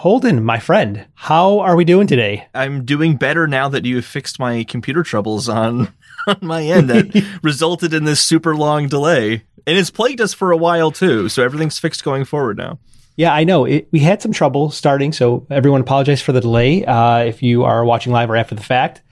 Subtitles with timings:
[0.00, 2.46] Holden, my friend, how are we doing today?
[2.54, 5.92] I'm doing better now that you have fixed my computer troubles on,
[6.26, 9.44] on my end that resulted in this super long delay.
[9.66, 12.78] And it's plagued us for a while too, so everything's fixed going forward now.
[13.16, 13.66] Yeah, I know.
[13.66, 17.64] It, we had some trouble starting, so everyone apologize for the delay uh, if you
[17.64, 19.02] are watching live or after the fact.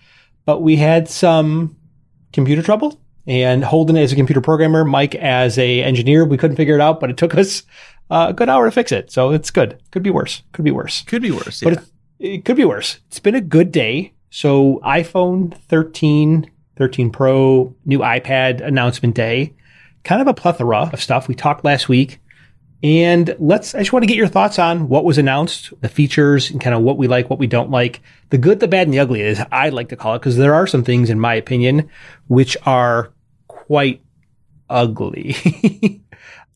[0.46, 1.77] But we had some
[2.32, 6.77] computer trouble, and Holden as a computer programmer, Mike as a engineer, we couldn't figure
[6.77, 7.64] it out, but it took us
[8.11, 9.11] Uh, a good hour to fix it.
[9.11, 9.80] So it's good.
[9.90, 10.43] Could be worse.
[10.52, 11.02] Could be worse.
[11.02, 11.62] Could be worse.
[11.62, 11.70] Yeah.
[11.70, 11.88] But it,
[12.18, 13.00] it could be worse.
[13.08, 14.14] It's been a good day.
[14.30, 19.54] So iPhone 13, 13 Pro, new iPad announcement day,
[20.04, 21.29] kind of a plethora of stuff.
[21.29, 22.21] We talked last week.
[22.82, 26.49] And let's, I just want to get your thoughts on what was announced, the features,
[26.50, 28.00] and kind of what we like, what we don't like.
[28.30, 30.54] The good, the bad, and the ugly is I like to call it because there
[30.54, 31.90] are some things, in my opinion,
[32.28, 33.12] which are
[33.48, 34.00] quite
[34.70, 35.34] ugly.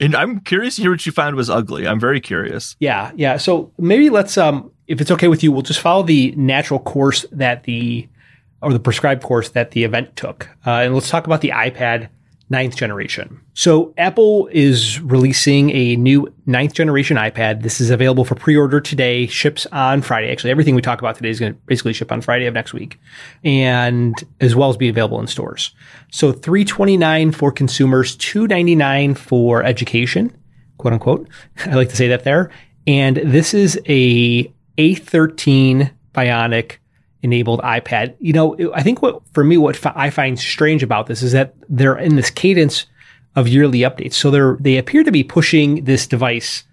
[0.03, 1.87] and I'm curious to hear what you found was ugly.
[1.87, 2.77] I'm very curious.
[2.81, 3.37] Yeah, yeah.
[3.37, 7.25] So maybe let's, um, if it's okay with you, we'll just follow the natural course
[7.33, 8.09] that the,
[8.61, 10.49] or the prescribed course that the event took.
[10.67, 12.09] Uh, and let's talk about the iPad
[12.53, 13.41] ninth generation.
[13.55, 17.63] So Apple is releasing a new ninth generation iPad.
[17.63, 20.31] This is available for pre-order today, ships on Friday.
[20.31, 22.75] Actually, everything we talk about today is going to basically ship on Friday of next
[22.75, 23.01] week
[23.43, 25.75] and as well as be available in stores.
[26.13, 30.37] So 329 for consumers, 299 for education,
[30.77, 31.29] quote unquote.
[31.67, 32.51] I like to say that there.
[32.87, 34.45] And this is a
[34.77, 36.77] A13 Bionic
[37.23, 38.15] enabled iPad.
[38.19, 41.55] You know, I think what for me what I find strange about this is that
[41.69, 42.87] they're in this cadence
[43.35, 44.15] of yearly updates.
[44.15, 46.65] So they're they appear to be pushing this device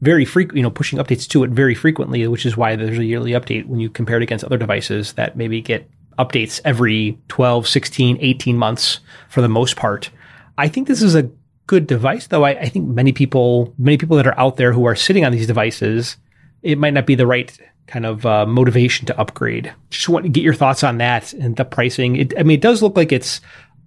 [0.00, 3.04] very frequent, you know, pushing updates to it very frequently, which is why there's a
[3.04, 7.66] yearly update when you compare it against other devices that maybe get updates every 12,
[7.66, 10.10] 16, 18 months for the most part.
[10.58, 11.30] I think this is a
[11.66, 14.86] good device, though I, I think many people, many people that are out there who
[14.86, 16.16] are sitting on these devices,
[16.62, 19.72] it might not be the right kind of uh, motivation to upgrade.
[19.90, 22.16] Just want to get your thoughts on that and the pricing.
[22.16, 23.40] It, I mean, it does look like it's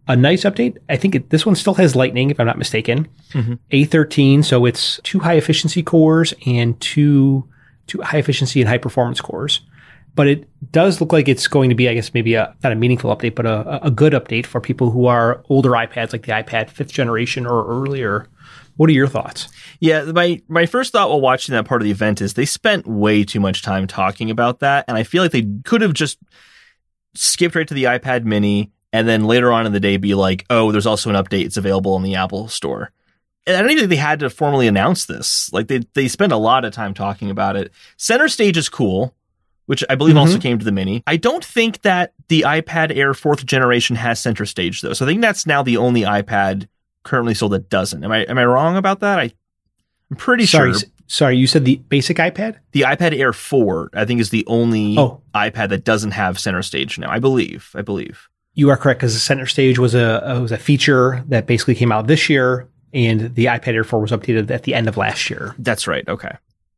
[0.08, 0.78] a nice update.
[0.89, 3.08] I think it, this one still has Lightning, if I'm not mistaken.
[3.32, 3.54] Mm-hmm.
[3.71, 7.48] A13, so it's two high efficiency cores and two
[7.88, 9.61] two high efficiency and high performance cores.
[10.15, 12.76] But it does look like it's going to be, I guess, maybe a not a
[12.76, 16.32] meaningful update, but a, a good update for people who are older iPads, like the
[16.32, 18.27] iPad fifth generation or earlier.
[18.79, 19.49] What are your thoughts?
[19.81, 22.87] Yeah, my my first thought while watching that part of the event is they spent
[22.87, 26.17] way too much time talking about that, and I feel like they could have just
[27.13, 30.45] skipped right to the iPad Mini, and then later on in the day be like,
[30.49, 31.43] "Oh, there's also an update.
[31.43, 32.93] It's available in the Apple Store."
[33.45, 35.51] And I don't even think they had to formally announce this.
[35.51, 37.73] Like they they spent a lot of time talking about it.
[37.97, 39.13] Center stage is cool,
[39.65, 40.19] which I believe mm-hmm.
[40.19, 41.03] also came to the Mini.
[41.05, 45.09] I don't think that the iPad Air fourth generation has center stage though, so I
[45.09, 46.69] think that's now the only iPad
[47.09, 48.03] currently sold that doesn't.
[48.03, 49.20] Am I am I wrong about that?
[49.20, 49.31] I
[50.11, 50.89] I'm pretty sorry, sure.
[51.08, 52.58] Sorry, you said the basic iPad?
[52.71, 55.21] The iPad Air 4, I think, is the only oh.
[55.33, 57.09] iPad that doesn't have center stage now.
[57.09, 57.71] I believe.
[57.75, 58.30] I believe.
[58.53, 61.92] You are correct because the center stage was a was a feature that basically came
[61.92, 65.30] out this year, and the iPad Air 4 was updated at the end of last
[65.30, 65.55] year.
[65.58, 66.08] That's right.
[66.08, 66.36] Okay.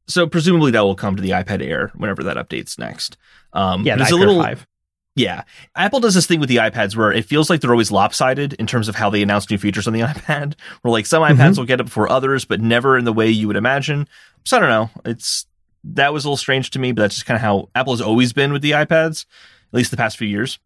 [0.08, 3.18] So presumably that will come to the iPad Air whenever that updates next.
[3.54, 4.68] Um, yeah, it's a little 5.
[5.16, 5.44] Yeah.
[5.76, 8.68] Apple does this thing with the iPads where it feels like they're always lopsided in
[8.68, 10.56] terms of how they announce new features on the iPad.
[10.82, 11.60] Where like some iPads mm-hmm.
[11.60, 14.08] will get it before others, but never in the way you would imagine.
[14.46, 14.90] So I don't know.
[15.06, 15.46] It's
[15.84, 18.02] that was a little strange to me, but that's just kind of how Apple has
[18.02, 19.26] always been with the iPads,
[19.72, 20.60] at least the past few years.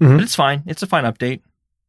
[0.00, 0.16] Mm-hmm.
[0.16, 0.62] But it's fine.
[0.66, 1.42] It's a fine update.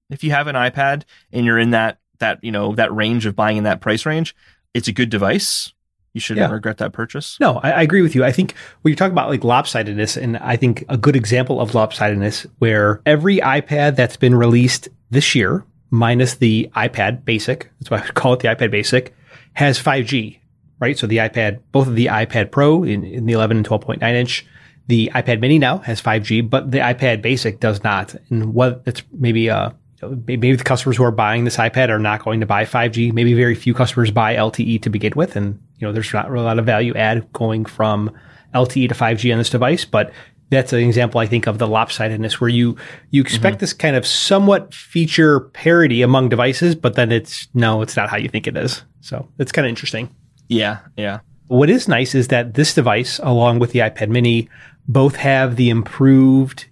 [0.09, 3.35] If you have an iPad and you're in that that, you know, that range of
[3.35, 4.35] buying in that price range,
[4.73, 5.73] it's a good device
[6.13, 6.53] you shouldn't yeah.
[6.53, 7.39] regret that purchase.
[7.39, 8.23] No, I, I, agree with you.
[8.23, 11.71] I think when you talk about like lopsidedness, and I think a good example of
[11.71, 17.97] lopsidedness where every iPad that's been released this year, minus the iPad Basic, that's why
[17.99, 19.15] I call it the iPad Basic,
[19.53, 20.39] has 5G,
[20.79, 20.97] right?
[20.97, 24.45] So the iPad, both of the iPad Pro in, in the 11 and 12.9 inch,
[24.87, 28.15] the iPad Mini now has 5G, but the iPad Basic does not.
[28.29, 29.71] And what it's maybe uh
[30.01, 33.13] maybe the customers who are buying this iPad are not going to buy 5G.
[33.13, 36.43] Maybe very few customers buy LTE to begin with, and you know there's not really
[36.43, 38.11] a lot of value add going from
[38.53, 39.85] LTE to 5G on this device.
[39.85, 40.11] But
[40.49, 42.77] that's an example, I think, of the lopsidedness where you
[43.09, 43.61] you expect mm-hmm.
[43.61, 48.17] this kind of somewhat feature parity among devices, but then it's no, it's not how
[48.17, 48.83] you think it is.
[49.01, 50.13] So it's kind of interesting.
[50.47, 51.19] Yeah, yeah.
[51.47, 54.49] What is nice is that this device, along with the iPad Mini,
[54.87, 56.65] both have the improved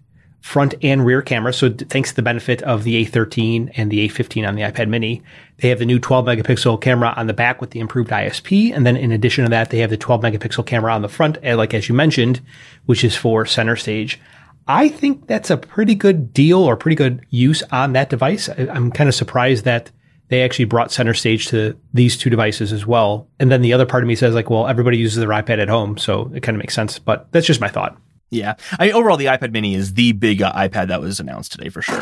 [0.46, 1.52] front and rear camera.
[1.52, 5.24] So thanks to the benefit of the A13 and the A15 on the iPad mini,
[5.58, 8.72] they have the new 12 megapixel camera on the back with the improved ISP.
[8.72, 11.40] And then in addition to that, they have the 12 megapixel camera on the front,
[11.42, 12.42] eh, like as you mentioned,
[12.86, 14.22] which is for center stage.
[14.68, 18.48] I think that's a pretty good deal or pretty good use on that device.
[18.48, 19.90] I, am kind of surprised that
[20.28, 23.28] they actually brought center stage to these two devices as well.
[23.40, 25.70] And then the other part of me says like, well, everybody uses their iPad at
[25.70, 27.00] home, so it kind of makes sense.
[27.00, 28.00] But that's just my thought.
[28.36, 31.52] Yeah, I mean, overall, the iPad Mini is the big uh, iPad that was announced
[31.52, 32.02] today for sure.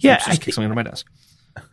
[0.00, 1.06] Yeah, Oops, just kicked something under my desk.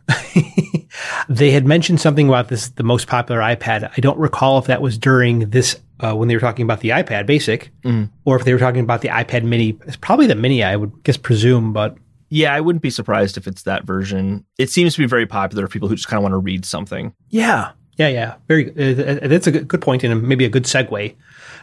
[1.28, 3.90] they had mentioned something about this the most popular iPad.
[3.96, 6.90] I don't recall if that was during this uh, when they were talking about the
[6.90, 8.10] iPad Basic, Mhm.
[8.24, 9.78] or if they were talking about the iPad Mini.
[9.86, 11.96] It's probably the Mini, I would guess presume, but
[12.28, 14.44] Yeah, I wouldn't be surprised if it's that version.
[14.58, 16.64] It seems to be very popular for people who just kind of want to read
[16.64, 17.14] something.
[17.28, 18.34] Yeah, yeah, yeah.
[18.48, 18.70] Very.
[18.70, 21.14] Uh, that's a good, point and maybe a good segue.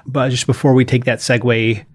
[0.06, 1.86] But just before we take that segue,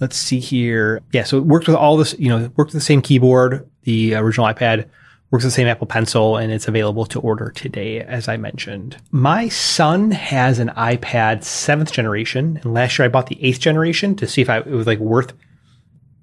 [0.00, 1.02] let's see here.
[1.12, 2.14] Yeah, so it worked with all this.
[2.18, 3.68] You know, worked with the same keyboard.
[3.82, 4.88] The original iPad
[5.30, 8.96] works the same Apple Pencil, and it's available to order today, as I mentioned.
[9.10, 14.14] My son has an iPad seventh generation, and last year I bought the eighth generation
[14.16, 15.32] to see if I, it was like worth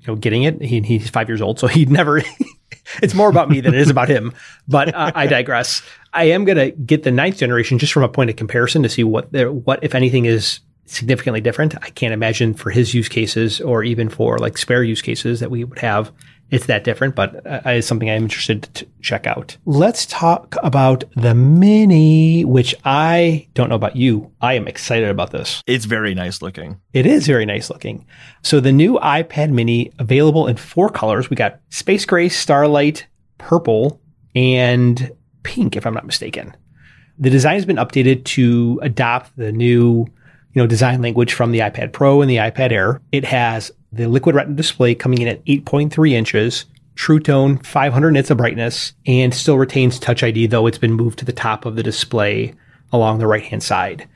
[0.01, 0.61] you know, getting it.
[0.61, 2.21] He, he's five years old, so he'd never.
[3.01, 4.33] it's more about me than it is about him.
[4.67, 5.81] But uh, I digress.
[6.13, 8.89] I am going to get the ninth generation just from a point of comparison to
[8.89, 11.75] see what what if anything is significantly different.
[11.83, 15.51] I can't imagine for his use cases or even for like spare use cases that
[15.51, 16.11] we would have.
[16.51, 19.57] It's that different, but uh, it's something I'm interested to check out.
[19.65, 24.31] Let's talk about the Mini, which I don't know about you.
[24.41, 25.63] I am excited about this.
[25.65, 26.79] It's very nice looking.
[26.93, 28.05] It is very nice looking.
[28.43, 31.29] So the new iPad mini available in four colors.
[31.29, 33.07] We got space gray, starlight,
[33.37, 33.99] purple,
[34.35, 35.11] and
[35.43, 36.55] pink, if I'm not mistaken.
[37.17, 40.05] The design has been updated to adopt the new,
[40.53, 43.01] you know, design language from the iPad Pro and the iPad Air.
[43.11, 46.65] It has the liquid retina display coming in at 8.3 inches,
[46.95, 51.19] True Tone 500 nits of brightness, and still retains Touch ID, though it's been moved
[51.19, 52.53] to the top of the display
[52.91, 54.07] along the right hand side.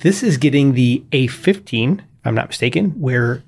[0.00, 3.42] This is getting the A15, if I'm not mistaken, where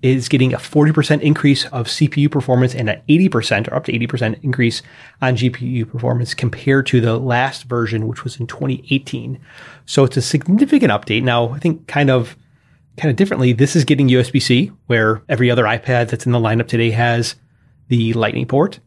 [0.00, 3.92] it is getting a 40% increase of CPU performance and an 80% or up to
[3.92, 4.82] 80% increase
[5.20, 9.40] on GPU performance compared to the last version, which was in 2018.
[9.86, 11.24] So it's a significant update.
[11.24, 12.36] Now, I think kind of
[12.98, 16.68] kind of differently, this is getting USB-C, where every other iPad that's in the lineup
[16.68, 17.36] today has
[17.88, 18.80] the Lightning port,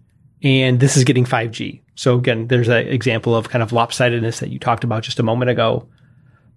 [0.44, 1.82] and this is getting 5G.
[1.96, 5.24] So again, there's an example of kind of lopsidedness that you talked about just a
[5.24, 5.88] moment ago.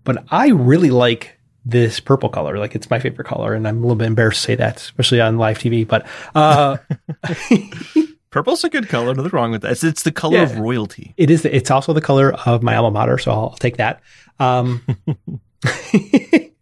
[0.04, 2.58] But I really like this purple color.
[2.58, 5.20] Like it's my favorite color, and I'm a little bit embarrassed to say that, especially
[5.20, 5.86] on live TV.
[5.86, 6.76] But uh,
[8.34, 9.14] Purple's a good color.
[9.14, 9.70] Nothing wrong with that.
[9.70, 11.14] It's, it's the color of royalty.
[11.16, 11.44] it is.
[11.44, 14.00] It's also the color of my alma mater, so I'll, I'll take that.
[14.40, 14.82] Um,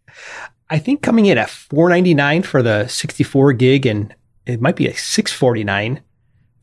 [0.69, 4.13] I think coming in at 4.99 for the 64 gig, and
[4.45, 5.99] it might be a 6.49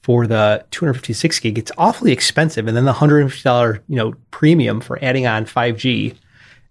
[0.02, 1.58] for the 256 gig.
[1.58, 6.14] It's awfully expensive, and then the 150 dollar you know premium for adding on 5G.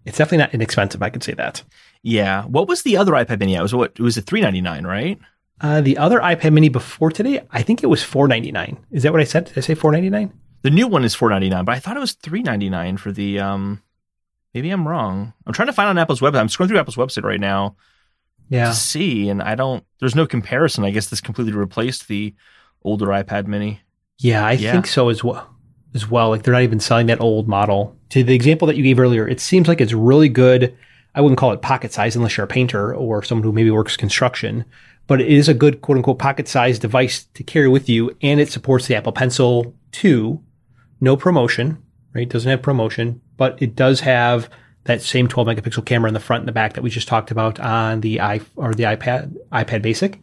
[0.06, 1.04] It's definitely not inexpensive.
[1.04, 1.64] I could say that.
[2.02, 2.44] Yeah.
[2.46, 3.56] What was the other iPad Mini?
[3.56, 3.92] It was what?
[3.92, 5.20] It was a three ninety nine, right?
[5.62, 8.78] Uh, the other iPad Mini before today, I think it was 4.99.
[8.92, 9.44] Is that what I said?
[9.44, 10.32] Did I say 4.99?
[10.62, 12.98] The new one is four ninety nine, but I thought it was three ninety nine
[12.98, 13.40] for the.
[13.40, 13.82] um
[14.54, 15.34] Maybe I'm wrong.
[15.46, 16.40] I'm trying to find on Apple's website.
[16.40, 17.76] I'm scrolling through Apple's website right now
[18.50, 18.70] Yeah.
[18.70, 19.84] to see, and I don't.
[20.00, 20.84] There's no comparison.
[20.84, 22.34] I guess this completely replaced the
[22.84, 23.82] older iPad Mini.
[24.18, 24.72] Yeah, I Yeah.
[24.72, 25.48] think so as well.
[25.94, 27.96] As well, like they're not even selling that old model.
[28.10, 30.76] To the example that you gave earlier, it seems like it's really good.
[31.16, 33.98] I wouldn't call it pocket size unless you're a painter or someone who maybe works
[33.98, 34.66] construction,
[35.08, 38.40] but it is a good quote unquote pocket size device to carry with you, and
[38.40, 40.40] it supports the Apple Pencil 2.
[41.02, 41.78] No ProMotion,
[42.14, 42.30] right?
[42.30, 44.50] Doesn't have ProMotion, but it does have
[44.86, 47.32] that same 12 megapixel camera in the front and the back that we just talked
[47.32, 50.20] about on the i or the iPad iPad Basic.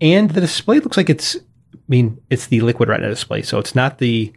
[0.00, 3.74] And the display looks like it's I mean, it's the liquid retina display, so it's
[3.74, 4.32] not the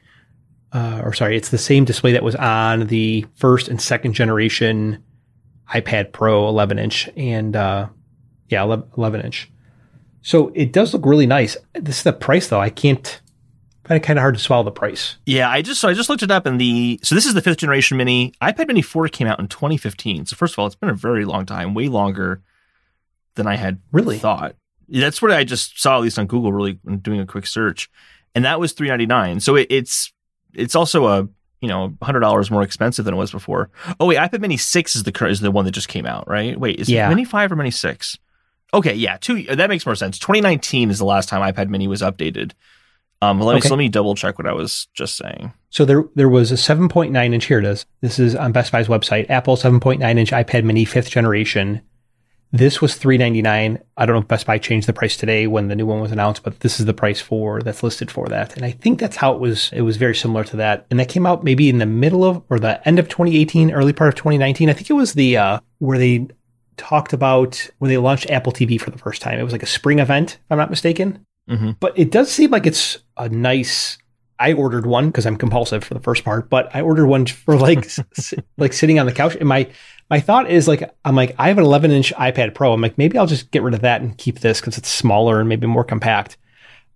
[0.73, 5.03] uh, or sorry, it's the same display that was on the first and second generation
[5.73, 7.87] iPad Pro 11 inch and uh,
[8.49, 9.51] yeah, 11 11 inch.
[10.21, 11.57] So it does look really nice.
[11.73, 12.59] This is the price though.
[12.59, 13.21] I can't
[13.87, 15.17] find it kind of hard to swallow the price.
[15.25, 17.41] Yeah, I just so I just looked it up, and the so this is the
[17.41, 18.33] fifth generation Mini.
[18.41, 20.25] iPad Mini four came out in 2015.
[20.25, 22.41] So first of all, it's been a very long time, way longer
[23.35, 24.17] than I had Really?
[24.17, 24.55] thought.
[24.89, 27.89] That's what I just saw at least on Google, really doing a quick search,
[28.33, 29.39] and that was 399.
[29.41, 30.13] So it, it's
[30.53, 31.27] it's also a
[31.61, 33.69] you know hundred dollars more expensive than it was before.
[33.99, 36.57] Oh wait, iPad Mini six is the is the one that just came out, right?
[36.59, 37.07] Wait, is Yeah.
[37.07, 38.17] it Mini five or Mini six?
[38.73, 39.43] Okay, yeah, two.
[39.43, 40.19] That makes more sense.
[40.19, 42.51] 2019 is the last time iPad Mini was updated.
[43.21, 43.67] Um, let me Okay.
[43.67, 45.53] so let me double check what I was just saying.
[45.69, 47.85] So there there was a 7.9 inch here it is.
[48.01, 49.29] This is on Best Buy's website.
[49.29, 51.81] Apple 7.9 inch iPad mini fifth generation.
[52.53, 53.79] This was 399.
[53.97, 56.13] I don't know if Best Buy changed the price today when the new one was
[56.13, 58.55] announced, but this is the price for that's listed for that.
[58.55, 60.85] And I think that's how it was it was very similar to that.
[60.89, 63.93] And that came out maybe in the middle of or the end of 2018, early
[63.93, 64.69] part of 2019.
[64.69, 66.27] I think it was the uh where they
[66.77, 69.39] talked about when they launched Apple TV for the first time.
[69.39, 72.51] It was like a spring event, if I'm not mistaken hmm but it does seem
[72.51, 73.97] like it's a nice
[74.39, 77.57] I ordered one because I'm compulsive for the first part, but I ordered one for
[77.57, 79.35] like s- like sitting on the couch.
[79.35, 79.67] And my
[80.09, 82.71] my thought is like I'm like I have an 11 inch iPad Pro.
[82.73, 85.39] I'm like maybe I'll just get rid of that and keep this because it's smaller
[85.39, 86.37] and maybe more compact.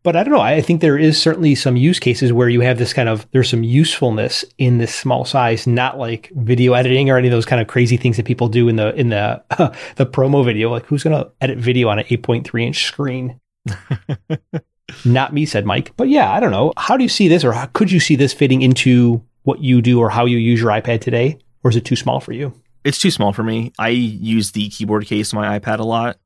[0.04, 0.42] But I don't know.
[0.42, 3.50] I think there is certainly some use cases where you have this kind of there's
[3.50, 7.62] some usefulness in this small size, not like video editing or any of those kind
[7.62, 9.44] of crazy things that people do in the in the
[9.96, 10.70] the promo video.
[10.70, 13.40] Like who's going to edit video on an 8.3 inch screen?
[15.06, 15.94] Not me, said Mike.
[15.96, 16.74] But yeah, I don't know.
[16.78, 19.82] How do you see this, or how could you see this fitting into what you
[19.82, 21.38] do or how you use your iPad today?
[21.64, 22.54] Or is it too small for you?
[22.84, 23.72] It's too small for me.
[23.78, 26.18] I use the keyboard case on my iPad a lot.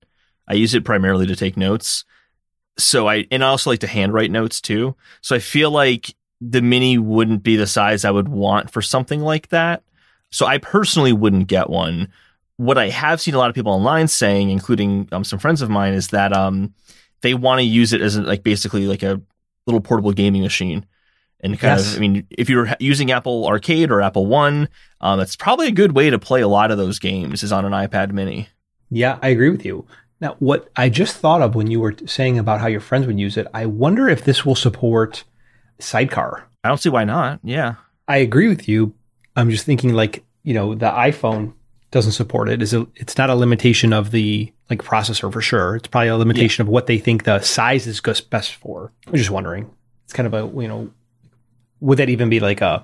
[0.47, 2.05] I use it primarily to take notes.
[2.77, 4.95] So I, and I also like to handwrite notes too.
[5.21, 9.21] So I feel like the mini wouldn't be the size I would want for something
[9.21, 9.83] like that.
[10.31, 12.09] So I personally wouldn't get one.
[12.57, 15.69] What I have seen a lot of people online saying, including um, some friends of
[15.69, 16.73] mine, is that um,
[17.21, 19.21] they want to use it as like basically like a
[19.67, 20.85] little portable gaming machine.
[21.41, 21.91] And kind Yes.
[21.91, 24.67] of, I mean, if you're using Apple Arcade or Apple One,
[25.01, 27.65] um, it's probably a good way to play a lot of those games is on
[27.65, 28.47] an iPad Mini.
[28.89, 29.85] Yeah, I agree with you.
[30.21, 33.19] Now, what I just thought of when you were saying about how your friends would
[33.19, 35.23] use it, I wonder if this will support
[35.79, 36.47] Sidecar.
[36.63, 37.39] I don't see why not.
[37.43, 37.75] Yeah,
[38.07, 38.93] I agree with you.
[39.35, 41.53] I'm just thinking like, you know, the iPhone
[41.91, 42.61] doesn't support it.
[42.61, 45.75] Is it's not a limitation of the like processor for sure.
[45.75, 48.91] It's probably a limitation of what they think the size is best for.
[49.07, 49.69] I'm just wondering.
[50.05, 50.91] It's kind of a, you know,
[51.79, 52.83] would that even be like a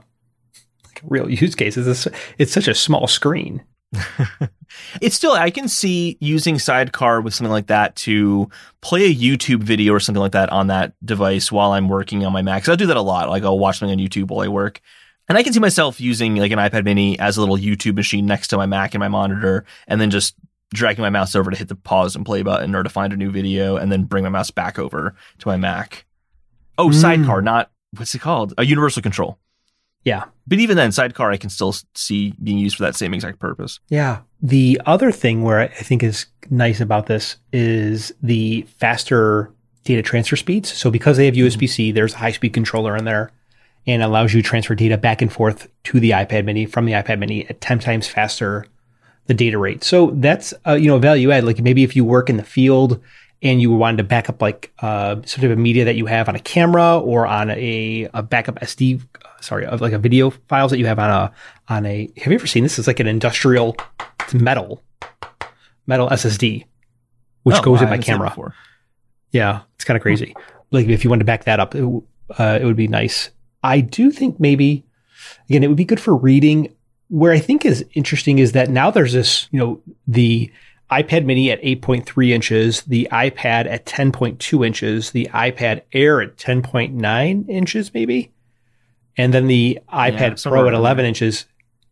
[0.85, 1.77] like a real use case?
[1.77, 2.07] It's,
[2.37, 3.63] it's such a small screen.
[5.01, 8.49] it's still I can see using Sidecar with something like that to
[8.81, 12.31] play a YouTube video or something like that on that device while I'm working on
[12.31, 12.65] my Mac.
[12.65, 13.29] So I do that a lot.
[13.29, 14.81] Like I'll watch something on YouTube while I work.
[15.27, 18.25] And I can see myself using like an iPad mini as a little YouTube machine
[18.25, 20.35] next to my Mac and my monitor, and then just
[20.73, 23.17] dragging my mouse over to hit the pause and play button or to find a
[23.17, 26.05] new video, and then bring my mouse back over to my Mac.
[26.77, 26.93] Oh, Mm.
[26.93, 28.53] Sidecar, not what's it called?
[28.57, 29.37] A universal control.
[30.03, 30.25] Yeah.
[30.47, 33.79] But even then, Sidecar I can still see being used for that same exact purpose.
[33.89, 34.21] Yeah.
[34.41, 39.51] The other thing where I think is nice about this is the faster
[39.83, 40.73] data transfer speeds.
[40.73, 43.31] So because they have USB C, there's a high speed controller in there
[43.85, 46.93] and allows you to transfer data back and forth to the iPad mini from the
[46.93, 48.65] iPad mini at 10 times faster
[49.27, 49.83] the data rate.
[49.83, 51.43] So that's uh, you know value add.
[51.43, 53.01] Like maybe if you work in the field
[53.43, 56.29] and you wanted to back up like uh, some type of media that you have
[56.29, 59.01] on a camera or on a, a backup SD,
[59.41, 61.31] sorry, of like a video files that you have on a
[61.67, 62.11] on a.
[62.17, 62.77] Have you ever seen this?
[62.77, 63.77] It's like an industrial,
[64.19, 64.83] it's metal,
[65.87, 66.65] metal SSD,
[67.43, 68.53] which Oh, goes I in my haven't seen it camera.
[69.31, 70.35] Yeah, it's kind of crazy.
[70.71, 72.03] Like if you wanted to back that up, it, w-
[72.37, 73.29] uh, it would be nice.
[73.63, 74.85] I do think maybe
[75.49, 76.75] again it would be good for reading.
[77.11, 80.49] Where I think is interesting is that now there's this, you know, the
[80.89, 87.49] iPad Mini at 8.3 inches, the iPad at 10.2 inches, the iPad Air at 10.9
[87.49, 88.31] inches, maybe,
[89.17, 91.07] and then the iPad somewhere Pro at 11 there.
[91.09, 91.45] inches.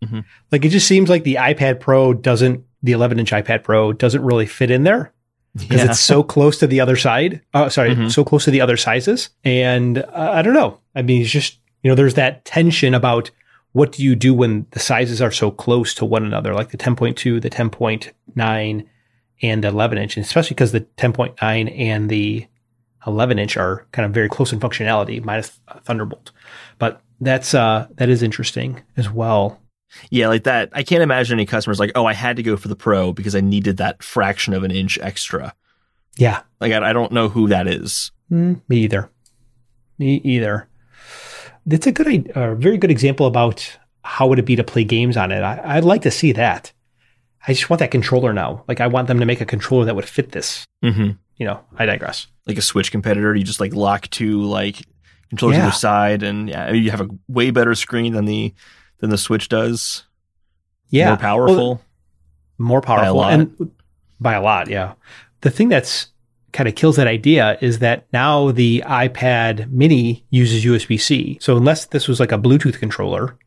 [0.05, 0.23] Mhm.
[0.53, 4.21] Like it just seems like the iPad Pro doesn't, the 11 inch iPad Pro doesn't
[4.21, 5.11] really fit in there
[5.57, 5.89] because Yeah.
[5.91, 7.41] it's so close to the other side.
[7.53, 8.09] Oh, sorry, Mhm.
[8.09, 9.29] so close to the other sizes.
[9.43, 10.79] And uh, I don't know.
[10.95, 13.31] I mean, it's just, you know, there's that tension about
[13.71, 16.77] what do you do when the sizes are so close to one another, like the
[16.77, 18.85] 10.2, the 10.9,
[19.41, 22.47] and the 11 inch, and especially because the 10.9 and the
[23.07, 26.31] 11 inch are kind of very close in functionality, minus Thunderbolt.
[26.77, 29.61] But that's, uh, that is interesting as well.
[30.09, 30.69] Yeah, like that.
[30.73, 33.35] I can't imagine any customers like, oh, I had to go for the Pro because
[33.35, 35.55] I needed that fraction of an inch extra.
[36.17, 36.41] Yeah.
[36.59, 38.11] Like, I, I don't know who that is.
[38.31, 39.09] Mm, me either.
[39.97, 40.68] Me either.
[41.69, 45.15] That's a good, uh, very good example about how would it be to play games
[45.17, 45.41] on it.
[45.41, 46.71] I, I'd like to see that.
[47.47, 48.63] I just want that controller now.
[48.67, 50.65] Like I want them to make a controller that would fit this.
[50.83, 51.11] Mm-hmm.
[51.37, 52.27] You know, I digress.
[52.47, 54.83] Like a Switch competitor, you just like lock two like
[55.29, 55.65] controllers Yeah.
[55.65, 58.53] the side, and yeah, you have a way better screen than the
[58.99, 60.03] than the Switch does.
[60.89, 61.55] Yeah, more powerful.
[61.55, 61.81] Well,
[62.57, 63.33] more powerful, lot.
[63.33, 63.71] and
[64.19, 64.67] by a lot.
[64.69, 64.93] Yeah,
[65.41, 66.07] the thing that's
[66.53, 71.37] kind of kills that idea is that now the iPad Mini uses USB C.
[71.41, 73.37] So unless this was like a Bluetooth controller,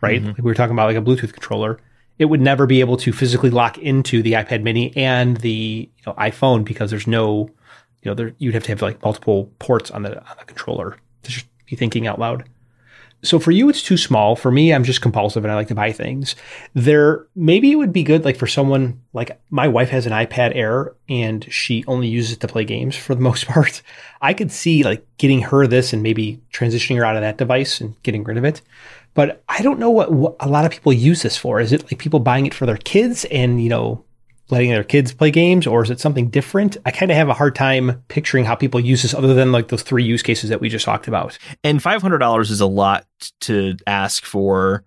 [0.00, 0.22] right?
[0.22, 0.28] Mhm.
[0.28, 1.78] Like we were talking about like a Bluetooth controller,
[2.18, 6.02] it would never be able to physically lock into the iPad Mini and the you
[6.06, 7.48] know, iPhone because there's no,
[8.02, 10.96] you know, there you'd have to have like multiple ports on the on the controller
[11.22, 12.44] to just be thinking out loud.
[13.22, 14.36] So for you, it's too small.
[14.36, 16.36] For me, I'm just compulsive and I like to buy things.
[16.74, 20.54] There, maybe it would be good, like for someone like my wife has an iPad
[20.54, 23.82] Air and she only uses it to play games for the most part.
[24.22, 27.80] I could see like getting her this and maybe transitioning her out of that device
[27.80, 28.60] and getting rid of it.
[29.14, 31.60] But I don't know what, what a lot of people use this for.
[31.60, 34.04] Is it like people buying it for their kids and, you know,
[34.50, 36.76] letting their kids play games or is it something different?
[36.86, 39.68] I kind of have a hard time picturing how people use this other than like
[39.68, 41.36] those three use cases that we just talked about.
[41.62, 43.06] And $500 is a lot
[43.40, 44.84] to ask for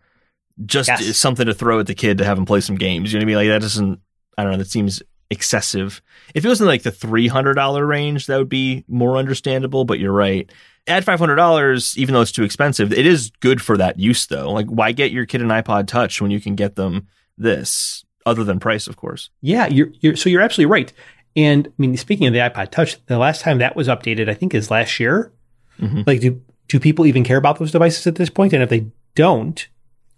[0.65, 1.17] just Yes.
[1.17, 3.11] something to throw at the kid to have him play some games.
[3.13, 3.35] You know what I mean?
[3.37, 3.99] Like that doesn't,
[4.37, 6.01] I don't know, that seems excessive.
[6.35, 10.11] If it was in like the $300 range, that would be more understandable, but you're
[10.11, 10.51] right.
[10.87, 14.51] At $500, even though it's too expensive, it is good for that use though.
[14.51, 18.43] Like why get your kid an iPod touch when you can get them this other
[18.43, 19.29] than price, of course.
[19.41, 20.93] Yeah, you're, you're so you're absolutely right.
[21.35, 24.33] And I mean, speaking of the iPod Touch, the last time that was updated, I
[24.33, 25.31] think, is last year.
[25.79, 26.05] Mhm.
[26.05, 28.53] Like, do do people even care about those devices at this point?
[28.53, 29.67] And if they don't,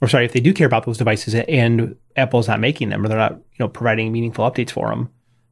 [0.01, 3.07] or sorry, if they do care about those devices and Apple's not making them or
[3.09, 5.09] they're not, you know, providing meaningful updates for them,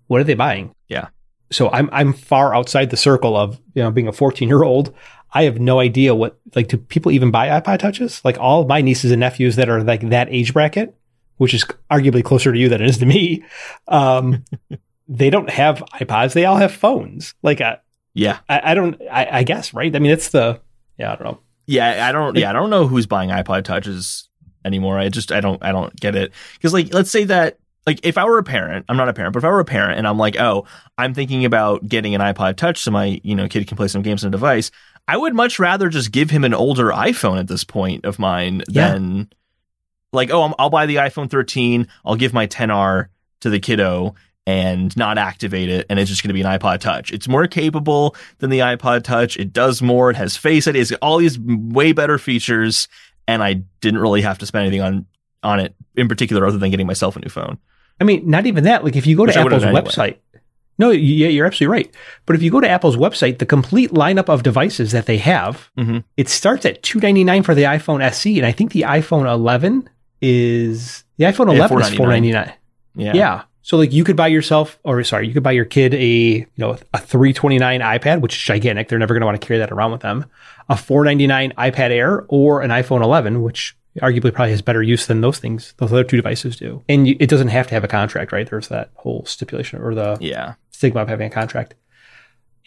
[0.08, 0.74] what are they buying?
[0.88, 1.08] Yeah.
[1.52, 4.94] So I'm I'm far outside the circle of you know being a 14 year old.
[5.34, 8.22] I have no idea what like do people even buy iPod touches?
[8.26, 10.96] Like all of my nieces and nephews that are like that age bracket,
[11.38, 13.44] which is arguably closer to you than it is to me.
[13.88, 14.44] Um,
[15.08, 16.34] they don't have iPods.
[16.34, 17.34] They all have phones.
[17.44, 17.78] Like uh,
[18.14, 18.40] Yeah.
[18.50, 19.02] I, I don't.
[19.12, 19.94] I, I guess right.
[19.96, 20.60] I mean, it's the
[20.98, 21.12] yeah.
[21.14, 21.40] I don't know.
[21.68, 22.36] Yeah, I don't.
[22.38, 24.28] Yeah, I don't know who's buying iPod touches
[24.66, 25.00] anymore.
[25.00, 26.34] I just, I don't, I don't get it.
[26.54, 27.58] Because like, let's say that,
[27.88, 29.66] like, if I were a parent, I'm not a parent, but if I were a
[29.66, 30.66] parent and I'm like, oh,
[31.00, 34.02] I'm thinking about getting an iPod touch so my, you know, kid can play some
[34.04, 34.70] games on a device.
[35.08, 38.62] I would much rather just give him an older iPhone at this point of mine
[38.70, 38.92] Yeah.
[38.92, 39.32] than
[40.14, 41.88] like, oh, I'm, I'll buy the iPhone 13.
[42.06, 43.08] I'll give my 10R
[43.42, 44.16] to the kiddo
[44.48, 47.12] and not activate it, and it's just going to be an iPod Touch.
[47.12, 49.38] It's more capable than the iPod Touch.
[49.38, 50.10] It does more.
[50.10, 50.80] It has Face ID.
[50.80, 52.88] It's got all these way better features,
[53.28, 55.06] and I didn't really have to spend anything on
[55.44, 57.58] on it in particular, other than getting myself a new phone.
[58.00, 58.84] I mean, not even that.
[58.84, 59.82] Like if you go Which to Apple's done anyway.
[59.90, 60.18] website.
[60.78, 61.96] No, yeah, you're absolutely right.
[62.26, 65.70] But if you go to Apple's website, the complete lineup of devices that they have,
[65.78, 66.04] Mhm.
[66.18, 69.88] it starts at 299 for the iPhone SE, and I think the iPhone 11
[70.22, 72.54] is the iPhone Yeah, 11 is 499.
[72.96, 73.44] Yeah, Yeah.
[73.64, 76.48] So like you could buy yourself, or sorry, you could buy your kid a you
[76.58, 78.88] know a 329 iPad, which is gigantic.
[78.88, 80.26] They're never going to want to carry that around with them.
[80.70, 85.22] A 499 iPad Air or an iPhone 11, which arguably probably has better use than
[85.22, 85.74] those things.
[85.78, 88.50] Those other two devices do, and you, it doesn't have to have a contract, right?
[88.50, 90.56] There's that whole stipulation or the yeah.
[90.72, 91.76] stigma of having a contract.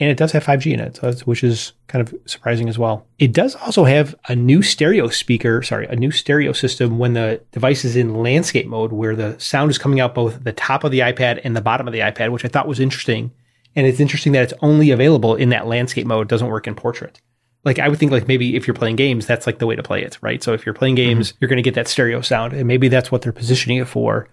[0.01, 2.77] And it does have 5G in it, so that's, which is kind of surprising as
[2.77, 3.07] well.
[3.21, 7.41] It does also have a new stereo speaker, sorry, a new stereo system when the
[7.53, 10.91] device is in landscape mode, where the sound is coming out both the top of
[10.91, 13.31] the iPad and the bottom of the iPad, which I thought was interesting.
[13.77, 17.21] And it's interesting that it's only available in that landscape mode, doesn't work in portrait.
[17.65, 19.83] Like I would think, like maybe if you're playing games, that's like the way to
[19.83, 20.43] play it, right?
[20.43, 21.09] So if you're playing mm-hmm.
[21.09, 23.89] games, you're going to get that stereo sound, and maybe that's what they're positioning it
[23.89, 24.29] for.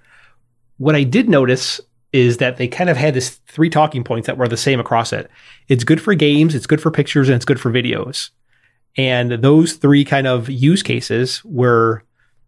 [0.78, 1.80] What I did notice
[2.14, 5.14] is that they kind of had this three talking points that were the same across
[5.14, 5.30] it.
[5.68, 8.30] It's good for games, it's good for pictures, and it's good for videos.
[8.98, 12.04] And those three kind of use cases were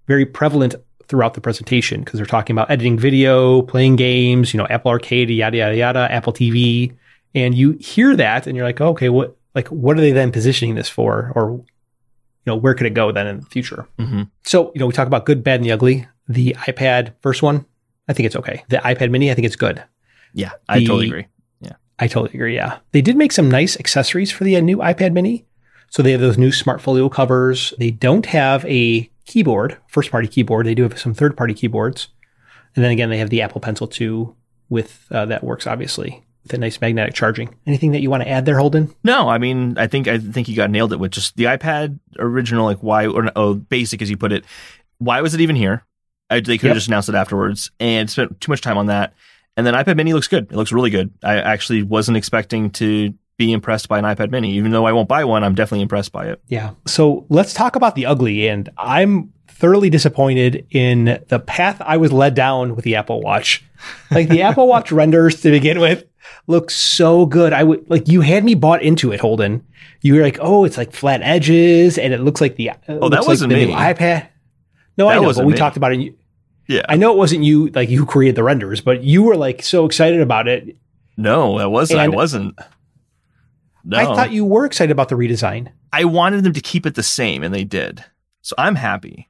[0.07, 0.75] very prevalent
[1.07, 5.29] throughout the presentation because they're talking about editing video, playing games, you know, Apple Arcade,
[5.29, 6.93] yada yada yada, Apple TV,
[7.33, 10.75] and you hear that and you're like, okay, what like what are they then positioning
[10.75, 11.65] this for, or you
[12.45, 13.87] know, where could it go then in the future?
[13.97, 16.07] hmm So, you know, we talk about good, bad, and the ugly.
[16.27, 17.65] The iPad first one,
[18.07, 18.63] I think it's okay.
[18.69, 19.83] The iPad mini, I think it's good.
[20.33, 21.27] Yeah, I The- totally agree.
[21.61, 21.73] Yeah.
[21.99, 22.55] I totally agree.
[22.55, 22.79] Yeah.
[22.91, 25.45] They did make some nice accessories for the uh, new iPad mini.
[25.89, 27.73] So they have those new smart folio covers.
[27.77, 30.65] They don't have a keyboard, first party keyboard.
[30.65, 32.09] They do have some third party keyboards.
[32.75, 34.35] And then again, they have the Apple Pencil 2
[34.69, 37.55] with uh, that works obviously with a nice magnetic charging.
[37.67, 38.93] Anything that you want to add there, Holden?
[39.03, 41.99] No, I mean, I think I think you got nailed it with just the iPad
[42.17, 44.45] original, like why or oh, basic as you put it.
[44.97, 45.85] Why was it even here?
[46.33, 46.75] I, they could have Yep.
[46.75, 49.13] just announced it afterwards and spent too much time on that.
[49.55, 50.45] And then iPad Mini looks good.
[50.51, 51.11] It looks really good.
[51.23, 55.07] I actually wasn't expecting to be impressed by an iPad Mini, even though I won't
[55.07, 55.43] buy one.
[55.43, 56.41] I'm definitely impressed by it.
[56.47, 56.71] Yeah.
[56.87, 58.47] So let's talk about the ugly.
[58.47, 63.63] And I'm thoroughly disappointed in the path I was led down with the Apple Watch.
[64.11, 66.03] Like the Apple Watch renders to begin with
[66.47, 67.53] look so good.
[67.53, 69.65] I would like you had me bought into it, Holden.
[70.01, 73.09] You were like, oh, it's like flat edges, and it looks like the uh, oh,
[73.09, 73.73] that wasn't like the me.
[73.73, 74.27] iPad.
[74.97, 75.57] No, I know, but we me.
[75.57, 76.13] talked about it.
[76.67, 76.83] Yeah.
[76.87, 79.85] I know it wasn't you, like you created the renders, but you were like so
[79.85, 80.77] excited about it.
[81.17, 81.99] No, that wasn't.
[82.01, 82.57] And- I wasn't.
[83.85, 85.67] No, I thought you were excited about the redesign.
[85.91, 88.03] I wanted them to keep it the same, and they did.
[88.41, 89.29] So I'm happy.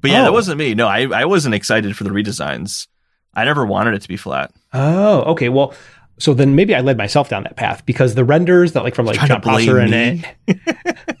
[0.00, 0.24] But yeah, Oh.
[0.24, 0.74] that wasn't me.
[0.74, 2.88] No, I, I wasn't excited for the redesigns.
[3.34, 4.52] I never wanted it to be flat.
[4.72, 5.48] Oh, okay.
[5.48, 5.74] Well,
[6.18, 9.06] so then maybe I led myself down that path because the renders that like from
[9.06, 10.56] like Jon Prosser and it.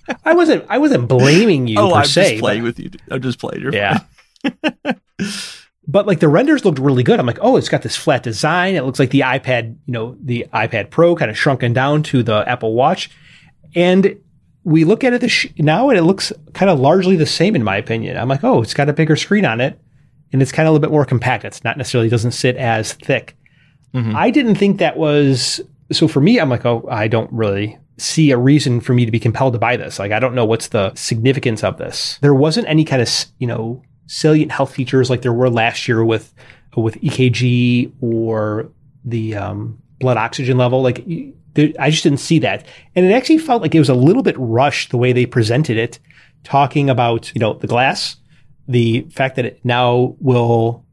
[0.24, 2.30] I wasn't I wasn't blaming you oh, per I'm se.
[2.30, 2.90] just playing with you.
[3.10, 3.62] I'm just playing.
[3.62, 4.00] You're yeah.
[5.86, 7.18] but like the renders looked really good.
[7.18, 8.74] I'm like, oh, it's got this flat design.
[8.74, 12.22] It looks like the iPad, you know, the iPad Pro kind of shrunken down to
[12.22, 13.10] the Apple Watch.
[13.74, 14.18] And
[14.64, 17.64] we look at it this now and it looks kind of largely the same in
[17.64, 18.16] my opinion.
[18.16, 19.80] I'm like, oh, it's got a bigger screen on it.
[20.32, 21.44] and it's kind of a little bit more compact.
[21.44, 23.36] It's not necessarily doesn't sit as thick.
[23.94, 24.14] Mm-hmm.
[24.14, 26.38] I didn't think that was so for me.
[26.38, 29.58] I'm like, oh, I don't really see a reason for me to be compelled to
[29.58, 29.98] buy this.
[29.98, 32.18] Like, I don't know what's the significance of this.
[32.20, 36.04] There wasn't any kind of you know salient health features like there were last year
[36.04, 36.34] with
[36.76, 38.68] with EKG or
[39.04, 40.82] the um, blood oxygen level.
[40.82, 41.04] Like,
[41.78, 42.66] I just didn't see that,
[42.96, 45.76] and it actually felt like it was a little bit rushed the way they presented
[45.76, 46.00] it,
[46.42, 48.16] talking about you know the glass
[48.68, 50.84] the fact that it now will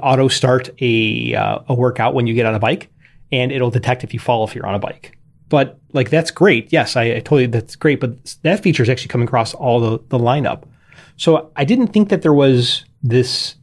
[0.00, 2.90] auto start a uh, a workout when you get on a bike,
[3.30, 5.16] and it'll detect if you fall if you're on a bike.
[5.48, 6.72] But like that's great.
[6.72, 8.00] Yes, I, I totally that's great.
[8.00, 10.64] But that feature is actually coming across all the the lineup.
[11.18, 13.56] So I didn't think that there was this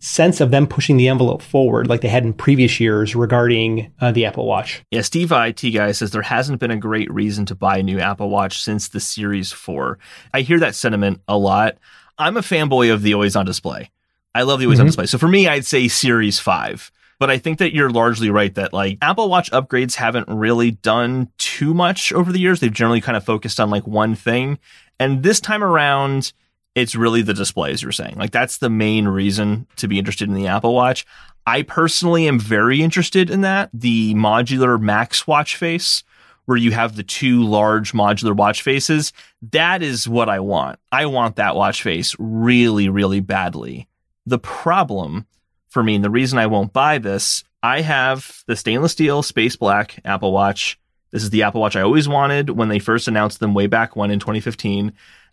[0.00, 4.12] sense of them pushing the envelope forward like they had in previous years regarding uh,
[4.12, 4.84] the Apple Watch.
[4.92, 7.98] Yeah, Steve IT guy says there hasn't been a great reason to buy a new
[7.98, 9.98] Apple Watch since the Series 4.
[10.32, 11.78] I hear that sentiment a lot.
[12.16, 13.90] I'm a fanboy of the always on display.
[14.34, 14.82] I love the always mm-hmm.
[14.82, 15.06] on display.
[15.06, 16.92] So for me, I'd say Series 5.
[17.18, 21.28] But I think that you're largely right that like Apple Watch upgrades haven't really done
[21.38, 22.60] too much over the years.
[22.60, 24.60] They've generally kind of focused on like one thing.
[25.00, 26.32] And this time around,
[26.80, 28.16] it's really the display, as you're saying.
[28.16, 31.06] Like that's the main reason to be interested in the Apple Watch.
[31.46, 33.70] I personally am very interested in that.
[33.72, 36.02] The modular Max watch face
[36.48, 39.12] where you have the two large modular watch faces.
[39.52, 40.78] That is what I want.
[40.90, 43.86] I want that watch face really, really badly.
[44.24, 45.26] The problem
[45.68, 49.56] for me, and the reason I won't buy this, I have the stainless steel space
[49.56, 50.78] black Apple Watch.
[51.10, 53.94] This is the Apple Watch I always wanted when they first announced them way back
[53.94, 54.92] when in 2015.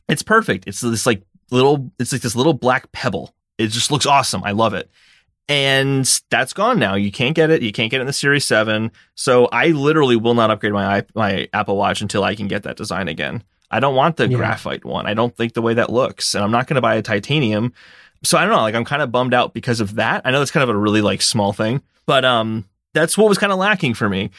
[0.09, 0.67] It's perfect.
[0.67, 3.33] It's this like little, it's like this little black pebble.
[3.57, 4.43] It just looks awesome.
[4.43, 4.89] I love it
[5.47, 6.95] and that's gone now.
[6.95, 7.61] You can't get it.
[7.61, 8.91] You can't get it in the Series Seven.
[9.13, 12.77] So I literally will not upgrade my my Apple Watch until I can get that
[12.77, 13.43] design again.
[13.69, 14.37] I don't want the yeah.
[14.37, 15.05] graphite one.
[15.07, 17.73] I don't think the way that looks, and I'm not going to buy a titanium.
[18.23, 18.61] So I don't know.
[18.61, 20.21] Like I'm kind of bummed out because of that.
[20.25, 23.37] I know that's kind of a really like small thing, but um, that's what was
[23.37, 24.31] kind of lacking for me.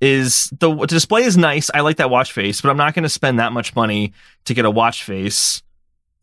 [0.00, 1.70] Is the, the display is nice.
[1.72, 4.12] I like that watch face, but I'm not going to spend that much money
[4.44, 5.62] to get a watch face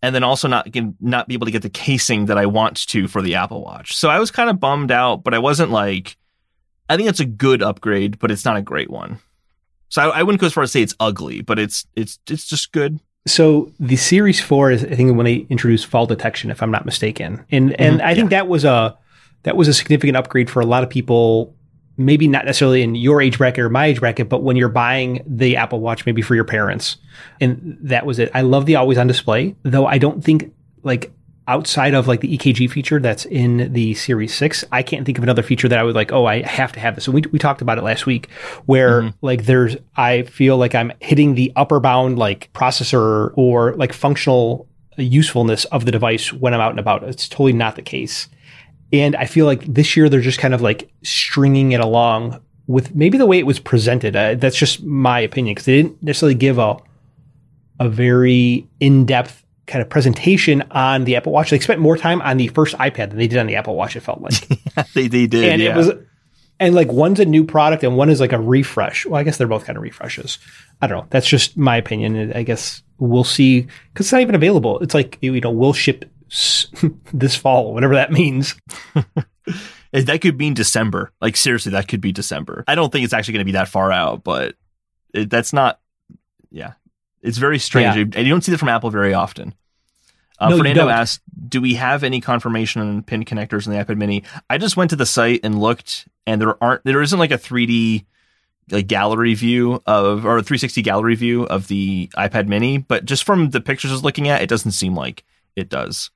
[0.04, 0.68] and then also not
[1.00, 3.96] not be able to get the casing that I want to for the Apple Watch.
[3.96, 6.18] So I was kind of bummed out, but I wasn't like
[6.89, 9.20] I think it's a good upgrade, but it's not a great one.
[9.88, 12.46] So I, I wouldn't go as far as say it's ugly, but it's it's it's
[12.46, 13.00] just good.
[13.26, 16.86] So the Series Four is I think when they introduced fall detection, if I'm not
[16.86, 18.39] mistaken, and mm-hmm, and I think yeah.
[18.39, 18.98] that was a
[19.44, 21.56] that was a significant upgrade for a lot of people
[21.97, 25.23] maybe not necessarily in your age bracket or my age bracket, but when you're buying
[25.27, 26.97] the Apple Watch, maybe for your parents.
[27.39, 28.32] And that was it.
[28.34, 30.53] I love the always on display, though I don't think
[30.84, 31.12] like
[31.47, 35.23] outside of like the EKG feature that's in the Series 6, I can't think of
[35.23, 37.03] another feature that I would like, oh, I have to have this.
[37.03, 38.29] So we, we talked about it last week
[38.65, 39.25] where mm-hmm.
[39.25, 44.67] like there's, I feel like I'm hitting the upper bound like processor or like functional
[44.97, 47.03] usefulness of the device when I'm out and about.
[47.03, 48.29] It's totally not the case.
[48.93, 52.95] And I feel like this year they're just kind of like stringing it along with
[52.95, 54.15] maybe the way it was presented.
[54.15, 56.77] Uh, that's just my opinion because they didn't necessarily give a
[57.79, 61.49] a very in depth kind of presentation on the Apple Watch.
[61.49, 63.95] They spent more time on the first iPad than they did on the Apple Watch.
[63.95, 64.47] It felt like
[64.93, 65.71] they, they did, and yeah.
[65.71, 65.91] it was.
[66.60, 69.06] And like one's a new product and one is like a refresh.
[69.06, 70.38] Well, I guess they're both kind of refreshes.
[70.82, 71.08] I don't know.
[71.10, 72.32] That's just my opinion.
[72.34, 74.79] I guess we'll see because it's not even available.
[74.79, 76.06] It's like you know we'll ship
[77.13, 78.56] this fall, whatever that means.
[79.91, 81.12] that could mean December.
[81.22, 82.63] Like seriously, that could be December.
[82.67, 84.56] I don't think it's actually going to be that far out, but
[85.13, 85.80] it, that's not.
[86.52, 86.74] Yeah,
[87.22, 88.02] it's very strange, yeah.
[88.02, 89.54] and you don't see that from Apple very often.
[90.39, 93.98] Uh, no, Fernando asked, "Do we have any confirmation on pin connectors in the iPad
[93.98, 96.84] Mini?" I just went to the site and looked, and there aren't.
[96.84, 98.06] There isn't like a 3D
[98.72, 103.24] like gallery view of or a 360 gallery view of the iPad Mini, but just
[103.24, 105.24] from the pictures I was looking at, it doesn't seem like
[105.56, 106.10] it does.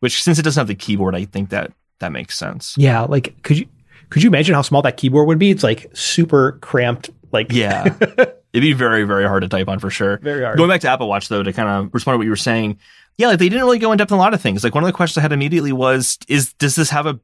[0.00, 2.74] Which since it doesn't have the keyboard, I think that that makes sense.
[2.76, 3.68] Yeah, like could you
[4.08, 5.50] could you imagine how small that keyboard would be?
[5.50, 7.10] It's like super cramped.
[7.32, 10.18] Like yeah, it'd be very very hard to type on for sure.
[10.18, 10.56] Very hard.
[10.56, 12.78] Going back to Apple Watch though, to kind of respond to what you were saying,
[13.16, 14.64] yeah, like they didn't really go in depth on a lot of things.
[14.64, 17.20] Like one of the questions I had immediately was, is does this have a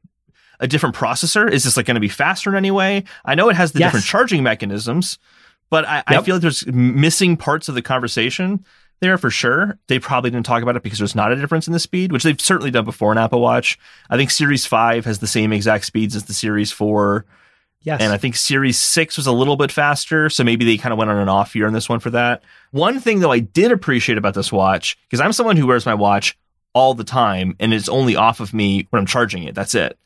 [0.59, 1.51] a different processor?
[1.51, 3.03] Is this like going to be faster in any way?
[3.25, 3.87] I know it has the yes.
[3.87, 5.19] different charging mechanisms,
[5.69, 6.05] but I, yep.
[6.07, 8.65] I feel like there's missing parts of the conversation
[8.99, 9.77] there for sure.
[9.87, 12.23] They probably didn't talk about it because there's not a difference in the speed, which
[12.23, 13.77] they've certainly done before in Apple Watch.
[14.09, 17.25] I think Series 5 has the same exact speeds as the Series 4.
[17.81, 18.01] Yes.
[18.01, 20.29] And I think Series 6 was a little bit faster.
[20.29, 22.43] So maybe they kind of went on an off year on this one for that.
[22.71, 25.93] One thing, though, I did appreciate about this watch, because I'm someone who wears my
[25.93, 26.37] watch
[26.73, 29.55] all the time and it's only off of me when I'm charging it.
[29.55, 29.97] That's it.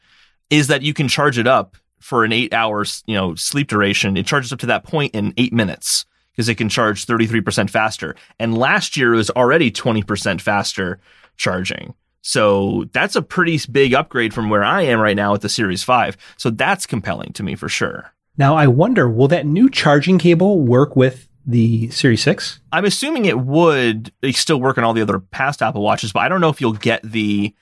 [0.49, 4.17] Is that you can charge it up for an eight hours, you know, sleep duration.
[4.17, 8.15] It charges up to that point in eight minutes because it can charge 33% faster.
[8.39, 10.99] And last year it was already 20% faster
[11.37, 11.93] charging.
[12.21, 15.83] So that's a pretty big upgrade from where I am right now with the Series
[15.83, 16.17] 5.
[16.37, 18.13] So that's compelling to me for sure.
[18.37, 22.59] Now, I wonder, will that new charging cable work with the Series 6?
[22.71, 26.29] I'm assuming it would still work on all the other past Apple Watches, but I
[26.29, 27.53] don't know if you'll get the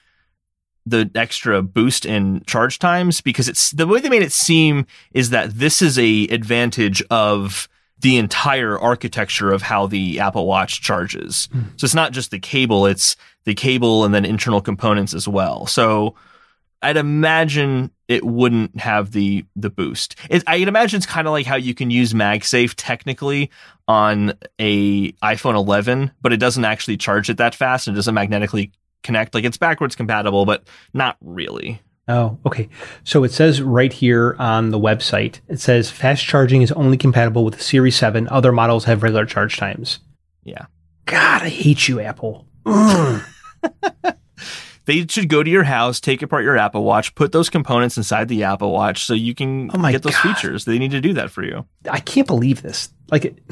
[0.85, 5.29] the extra boost in charge times because it's the way they made it seem is
[5.29, 7.69] that this is a advantage of
[8.01, 11.49] the entire architecture of how the Apple Watch charges.
[11.53, 11.79] Mm.
[11.79, 15.65] So it's not just the cable, it's the cable and then internal components as well.
[15.65, 16.15] So
[16.81, 20.15] I'd imagine it wouldn't have the the boost.
[20.29, 23.51] It, I'd imagine it's kind of like how you can use MagSafe technically
[23.87, 28.15] on a iPhone 11, but it doesn't actually charge it that fast and it doesn't
[28.15, 28.71] magnetically
[29.03, 29.33] connect.
[29.33, 31.81] Like it's backwards compatible, but not really.
[32.09, 32.67] Oh, okay.
[33.03, 37.45] So it says right here on the website, it says fast charging is only compatible
[37.45, 38.27] with the Series 7.
[38.29, 39.99] Other models have regular charge times.
[40.43, 40.65] Yeah.
[41.05, 42.47] God, I hate you, Apple.
[44.85, 48.27] they should go to your house, take apart your Apple Watch, put those components inside
[48.27, 50.35] the Apple Watch so you can oh get those God.
[50.35, 50.65] features.
[50.65, 51.67] They need to do that for you.
[51.89, 52.89] I can't believe this.
[53.11, 53.37] Like it,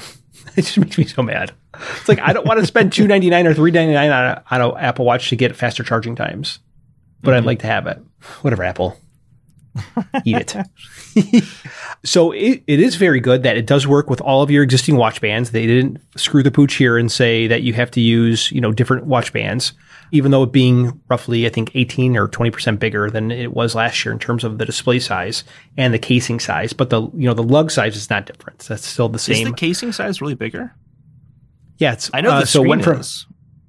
[0.56, 1.52] it just makes me so mad.
[1.98, 4.42] It's like I don't want to spend two ninety nine or three ninety nine on
[4.50, 6.58] on an Apple Watch to get faster charging times,
[7.22, 7.38] but mm-hmm.
[7.38, 8.00] I'd like to have it.
[8.42, 8.98] Whatever, Apple.
[10.26, 11.44] Eat it.
[12.04, 14.96] so it, it is very good that it does work with all of your existing
[14.96, 15.52] watch bands.
[15.52, 18.72] They didn't screw the pooch here and say that you have to use, you know,
[18.72, 19.74] different watch bands
[20.12, 24.06] even though it being roughly, I think, 18 or 20% bigger than it was last
[24.06, 25.44] year in terms of the display size
[25.78, 26.74] and the casing size.
[26.74, 28.60] But the, you know, the lug size is not different.
[28.60, 29.48] That's still the same.
[29.48, 30.74] Is the casing size really bigger?
[31.78, 33.02] Yeah, it's, I know uh, the so it went from,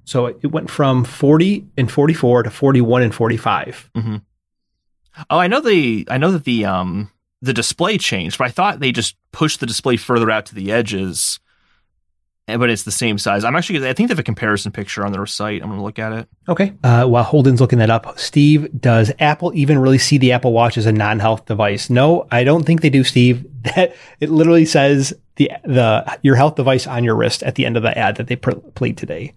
[0.09, 3.91] So it went from 40 and 44 to 41 and 45.
[3.95, 4.15] Mm-hmm.
[5.29, 8.79] Oh, I know the, I know that the, um, the display changed, but I thought
[8.79, 11.39] they just pushed the display further out to the edges
[12.57, 13.43] but it's the same size.
[13.43, 15.61] I'm actually, I think they have a comparison picture on their site.
[15.61, 16.27] I'm going to look at it.
[16.47, 16.73] Okay.
[16.83, 20.77] Uh, while Holden's looking that up, Steve, does Apple even really see the Apple Watch
[20.77, 21.89] as a non-health device?
[21.89, 23.45] No, I don't think they do, Steve.
[23.59, 27.75] That it literally says the the your health device on your wrist at the end
[27.75, 29.33] of the ad that they played today.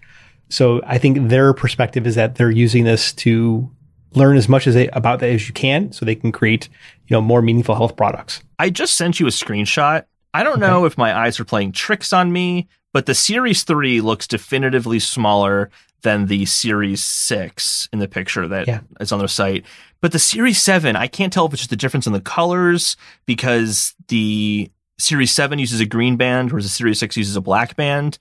[0.52, 3.70] So I think their perspective is that they're using this to
[4.12, 6.68] learn as much as they, about that as you can, so they can create
[7.08, 8.42] you know more meaningful health products.
[8.58, 10.04] I just sent you a screenshot.
[10.34, 10.66] I don't okay.
[10.66, 14.98] know if my eyes are playing tricks on me, but the Series 3 looks definitively
[14.98, 15.70] smaller
[16.02, 18.80] than the Series 6 in the picture that yeah.
[19.00, 19.64] is on their site.
[20.02, 22.98] But the Series 7, I can't tell if it's just the difference in the colors
[23.24, 27.74] because the Series 7 uses a green band, whereas the Series 6 uses a black
[27.74, 28.18] band.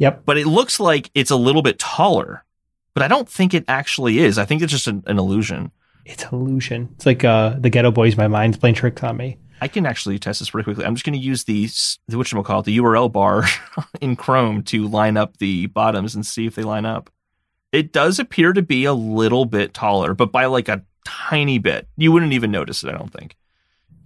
[0.00, 0.22] Yep.
[0.24, 2.44] But it looks like it's a little bit taller.
[2.94, 4.36] But I don't think it actually is.
[4.38, 5.70] I think it's just an, an illusion.
[6.04, 6.88] It's illusion.
[6.96, 9.38] It's like uh, the Geto Boys, my mind's playing tricks on me.
[9.60, 10.84] I can actually test this pretty quickly.
[10.84, 11.68] I'm just going to use the
[12.08, 13.44] the what call it the URL bar
[14.00, 17.10] in Chrome to line up the bottoms and see if they line up.
[17.70, 21.88] It does appear to be a little bit taller, but by like a tiny bit.
[21.96, 23.36] You wouldn't even notice it, I don't think.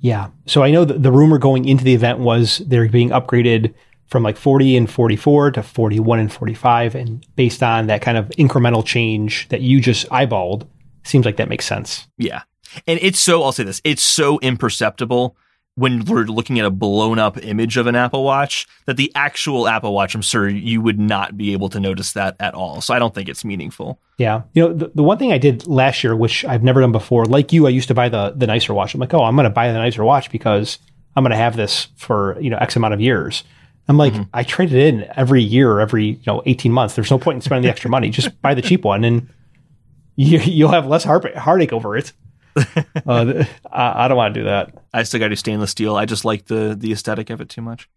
[0.00, 0.30] Yeah.
[0.46, 3.74] So I know that the rumor going into the event was they're being upgraded
[4.09, 8.29] from like 40 and 44 to 41 and 45 and based on that kind of
[8.31, 10.67] incremental change that you just eyeballed
[11.05, 12.07] seems like that makes sense.
[12.19, 12.43] Yeah.
[12.87, 15.37] And it's so I'll say this, it's so imperceptible
[15.77, 19.67] when we're looking at a blown up image of an Apple Watch, that the actual
[19.67, 22.81] Apple Watch, I'm sure you would not be able to notice that at all.
[22.81, 23.99] So I don't think it's meaningful.
[24.17, 24.43] Yeah.
[24.53, 27.25] You know, the, the one thing I did last year, which I've never done before,
[27.25, 28.95] like you, I used to buy the, the nicer watch.
[28.95, 30.79] I'm like, oh, I'm going to buy the nicer watch because
[31.17, 33.43] I'm going to have this for, you know, X amount of years.
[33.87, 34.23] I'm like, mm-hmm.
[34.33, 36.94] I trade it in every year, every, you know, 18 months.
[36.94, 38.09] There's no point in spending the extra money.
[38.11, 39.29] Just buy the cheap one and
[40.16, 42.12] you, you'll have less heart, heartache over it.
[42.57, 44.75] uh, I, I, don't want to do that.
[44.92, 45.97] I still got to do stainless steel.
[45.97, 47.88] I just like the the aesthetic of it too much.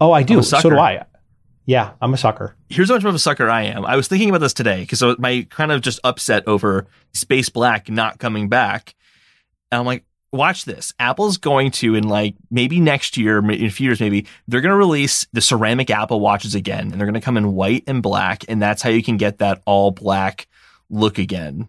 [0.00, 0.42] Oh, I do.
[0.42, 1.04] So do I.
[1.64, 2.54] Yeah, I'm a sucker.
[2.68, 3.84] Here's how much of a sucker I am.
[3.84, 7.90] I was thinking about this today because my kind of just upset over Space Black
[7.90, 8.94] not coming back.
[9.72, 10.04] And I'm like,
[10.36, 10.92] watch this.
[10.98, 14.70] Apple's going to, in like maybe next year, in a few years, maybe, they're going
[14.70, 16.90] to release the ceramic Apple watches again.
[16.90, 18.44] And they're going to come in white and black.
[18.48, 20.46] And that's how you can get that all black
[20.88, 21.68] look again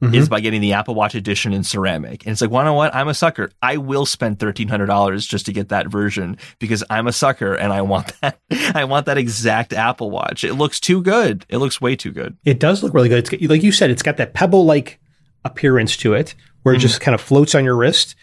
[0.00, 0.14] mm-hmm.
[0.14, 2.24] is by getting the Apple Watch edition in ceramic.
[2.24, 2.94] And it's like, well, you know what?
[2.94, 3.50] I'm a sucker.
[3.62, 7.82] I will spend $1,300 just to get that version because I'm a sucker and I
[7.82, 8.38] want that.
[8.74, 10.44] I want that exact Apple Watch.
[10.44, 11.46] It looks too good.
[11.48, 12.36] It looks way too good.
[12.44, 13.32] It does look really good.
[13.32, 15.00] It's like you said, it's got that pebble like
[15.44, 16.82] appearance to it where it mm-hmm.
[16.82, 18.14] just kind of floats on your wrist.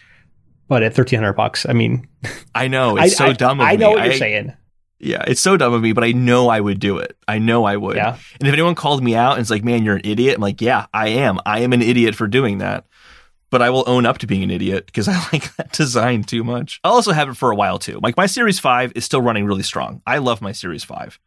[0.68, 2.06] But at thirteen hundred bucks, I mean,
[2.54, 3.60] I know it's I, so I, dumb.
[3.60, 3.96] I, know me.
[3.96, 4.54] what you're saying.
[5.00, 7.16] Yeah, it's so dumb of me, but I know I would do it.
[7.28, 7.96] I know I would.
[7.96, 8.18] Yeah.
[8.40, 10.60] And if anyone called me out and it's like, man, you're an idiot, I'm like,
[10.60, 11.38] yeah, I am.
[11.46, 12.84] I am an idiot for doing that.
[13.50, 16.42] But I will own up to being an idiot because I like that design too
[16.42, 16.80] much.
[16.82, 18.00] I'll also have it for a while too.
[18.02, 20.02] Like my Series 5 is still running really strong.
[20.04, 21.18] I love my Series 5.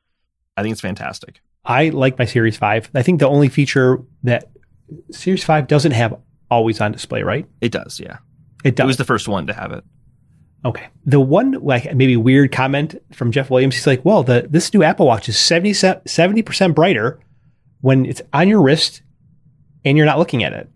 [0.57, 1.41] I think it's fantastic.
[1.63, 2.91] I like my Series 5.
[2.93, 4.51] I think the only feature that
[5.11, 6.19] Series 5 doesn't have
[6.51, 7.47] always on display, right?
[7.61, 8.17] It does, yeah.
[8.63, 8.83] It does.
[8.83, 9.83] It was the first one to have it.
[10.63, 10.89] Okay.
[11.05, 14.83] The one like maybe weird comment from Jeff Williams, he's like, well, the this new
[14.83, 17.19] Apple Watch is 70 percent brighter
[17.79, 19.01] when it's on your wrist
[19.83, 20.69] and you're not looking at it.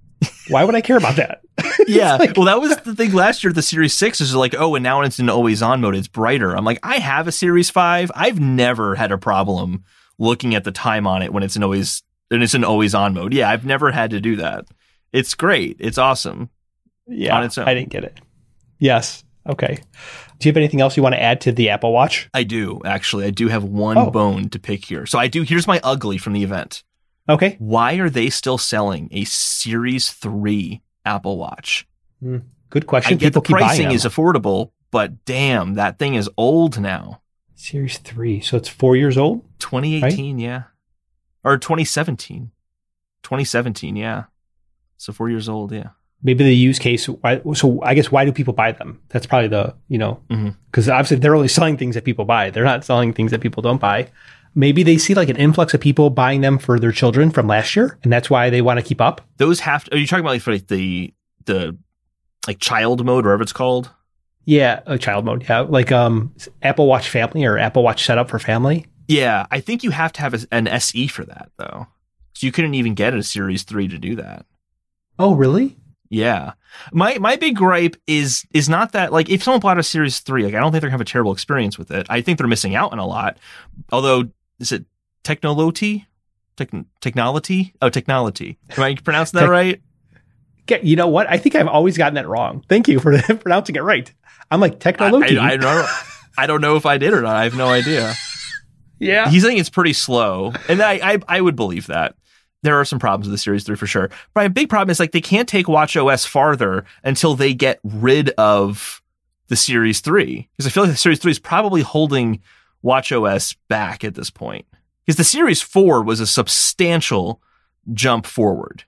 [0.48, 1.42] Why would I care about that?
[1.86, 2.16] yeah.
[2.16, 3.52] Like, well, that was the thing last year.
[3.52, 5.96] The Series Six is like, oh, and now it's in always on mode.
[5.96, 6.56] It's brighter.
[6.56, 8.10] I'm like, I have a Series Five.
[8.14, 9.84] I've never had a problem
[10.18, 13.14] looking at the time on it when it's in always and it's in always on
[13.14, 13.34] mode.
[13.34, 14.66] Yeah, I've never had to do that.
[15.12, 15.76] It's great.
[15.80, 16.50] It's awesome.
[17.06, 17.66] Yeah, on its own.
[17.68, 18.20] I didn't get it.
[18.78, 19.24] Yes.
[19.48, 19.78] Okay.
[20.38, 22.28] Do you have anything else you want to add to the Apple Watch?
[22.34, 23.24] I do actually.
[23.24, 24.10] I do have one oh.
[24.10, 25.06] bone to pick here.
[25.06, 25.42] So I do.
[25.42, 26.84] Here's my ugly from the event.
[27.28, 27.56] Okay.
[27.58, 31.86] Why are they still selling a Series Three Apple Watch?
[32.22, 33.14] Mm, good question.
[33.14, 37.22] I get People the pricing is affordable, but damn, that thing is old now.
[37.58, 38.40] Series 3.
[38.40, 39.42] So it's four years old?
[39.58, 40.42] 2018, right?
[40.42, 40.62] yeah.
[41.42, 42.52] Or 2017.
[43.24, 44.24] 2017, yeah.
[44.98, 45.90] So four years old, yeah.
[46.22, 47.08] Maybe the use case.
[47.08, 49.00] Why, so I guess why do people buy them?
[49.08, 50.92] That's probably the, you know, because mm-hmm.
[50.92, 52.50] obviously they're only selling things that people buy.
[52.50, 54.10] They're not selling things that people don't buy.
[54.54, 57.76] Maybe they see like an influx of people buying them for their children from last
[57.76, 59.20] year, and that's why they want to keep up.
[59.36, 61.76] Those have to, are you talking about like for like the, the,
[62.48, 63.90] like child mode, whatever it's called?
[64.44, 65.44] Yeah, a child mode.
[65.48, 68.86] Yeah, like um, Apple Watch Family or Apple Watch Setup for Family.
[69.06, 71.86] Yeah, I think you have to have a, an SE for that though.
[72.32, 74.46] So you couldn't even get a Series Three to do that.
[75.18, 75.76] Oh, really?
[76.10, 76.52] Yeah.
[76.92, 80.44] My my big gripe is is not that like if someone bought a Series Three,
[80.44, 82.06] like I don't think they're gonna have a terrible experience with it.
[82.08, 83.36] I think they're missing out on a lot.
[83.90, 84.84] Although, is it
[85.28, 86.06] Technoloty?
[86.56, 87.74] Techn- technology?
[87.82, 88.58] Oh, technology.
[88.70, 89.80] Am I pronouncing that right?
[90.82, 91.28] You know what?
[91.30, 92.64] I think I've always gotten that wrong.
[92.68, 94.10] Thank you for pronouncing it right.
[94.50, 95.38] I'm like technology.
[95.38, 95.88] I, I, I, don't,
[96.38, 97.36] I don't know if I did or not.
[97.36, 98.14] I have no idea.
[98.98, 102.16] yeah, he's saying it's pretty slow, and I, I I would believe that.
[102.62, 104.08] There are some problems with the Series 3 for sure.
[104.34, 107.78] But my big problem is like they can't take Watch OS farther until they get
[107.84, 109.02] rid of
[109.48, 110.48] the Series 3.
[110.56, 112.40] Because I feel like the Series 3 is probably holding
[112.82, 114.66] Watch OS back at this point.
[115.04, 117.40] Because the Series 4 was a substantial
[117.92, 118.84] jump forward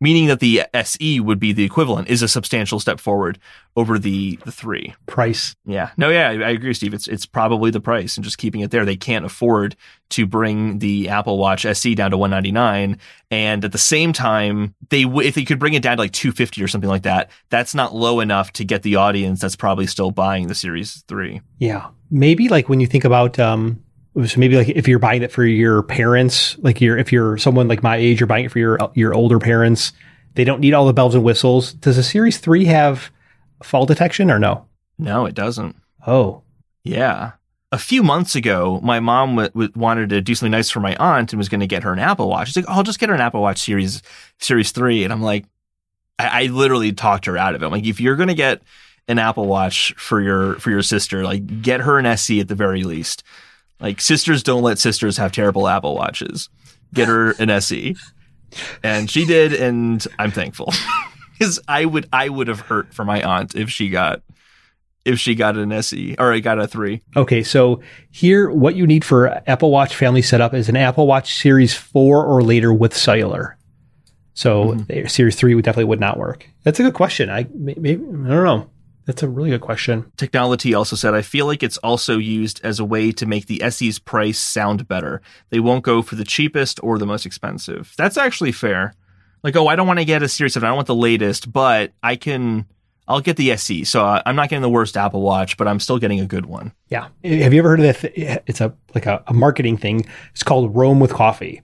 [0.00, 3.38] meaning that the SE would be the equivalent, is a substantial step forward
[3.76, 5.54] over the the three price.
[5.64, 6.94] Yeah, no, yeah, I, I agree, Steve.
[6.94, 8.84] It's it's probably the price and just keeping it there.
[8.84, 9.76] They can't afford
[10.10, 12.98] to bring the Apple Watch SE down to 199,
[13.30, 16.12] and at the same time, they w- if they could bring it down to like
[16.12, 19.86] 250 or something like that, that's not low enough to get the audience that's probably
[19.86, 21.40] still buying the Series Three.
[21.58, 23.83] Yeah, maybe like when you think about um,
[24.14, 27.68] so maybe like if you're buying it for your parents, like you're if you're someone
[27.68, 29.92] like my age, you're buying it for your your older parents.
[30.34, 31.72] They don't need all the bells and whistles.
[31.74, 33.10] Does a Series Three have
[33.62, 34.66] fall detection or no?
[34.98, 35.76] No, it doesn't.
[36.06, 36.42] Oh,
[36.84, 37.32] yeah.
[37.72, 40.94] A few months ago, my mom w- w- wanted to do something nice for my
[40.96, 42.48] aunt and was going to get her an Apple Watch.
[42.48, 44.02] She's like, oh, "I'll just get her an Apple Watch Series
[44.38, 45.02] Series 3.
[45.02, 45.46] and I'm like,
[46.18, 47.66] I, I literally talked her out of it.
[47.66, 48.62] I'm like, if you're going to get
[49.08, 52.54] an Apple Watch for your for your sister, like get her an SE at the
[52.54, 53.24] very least.
[53.80, 56.48] Like sisters don't let sisters have terrible Apple watches.
[56.92, 57.96] Get her an SE.
[58.82, 60.72] And she did, and I'm thankful.
[61.36, 64.22] Because I would I would have hurt for my aunt if she got
[65.04, 67.02] if she got an SE or I got a three.
[67.16, 71.34] Okay, so here what you need for Apple Watch family setup is an Apple Watch
[71.34, 73.58] Series four or later with cellular.
[74.34, 75.06] So mm-hmm.
[75.08, 76.48] Series three would definitely would not work.
[76.62, 77.30] That's a good question.
[77.30, 78.70] I maybe I don't know.
[79.06, 80.10] That's a really good question.
[80.16, 83.62] Technology also said, I feel like it's also used as a way to make the
[83.70, 85.20] SE's price sound better.
[85.50, 87.92] They won't go for the cheapest or the most expensive.
[87.98, 88.94] That's actually fair.
[89.42, 90.66] Like, oh, I don't want to get a Series 7.
[90.66, 92.64] I don't want the latest, but I can,
[93.06, 93.84] I'll get the SE.
[93.84, 96.46] So uh, I'm not getting the worst Apple Watch, but I'm still getting a good
[96.46, 96.72] one.
[96.88, 97.08] Yeah.
[97.22, 98.42] Have you ever heard of that?
[98.46, 100.06] It's a, like a, a marketing thing.
[100.32, 101.60] It's called Rome with Coffee.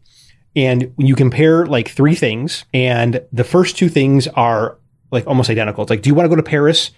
[0.55, 4.77] And when you compare like three things, and the first two things are
[5.11, 5.83] like almost identical.
[5.83, 6.91] It's like, do you want to go to Paris?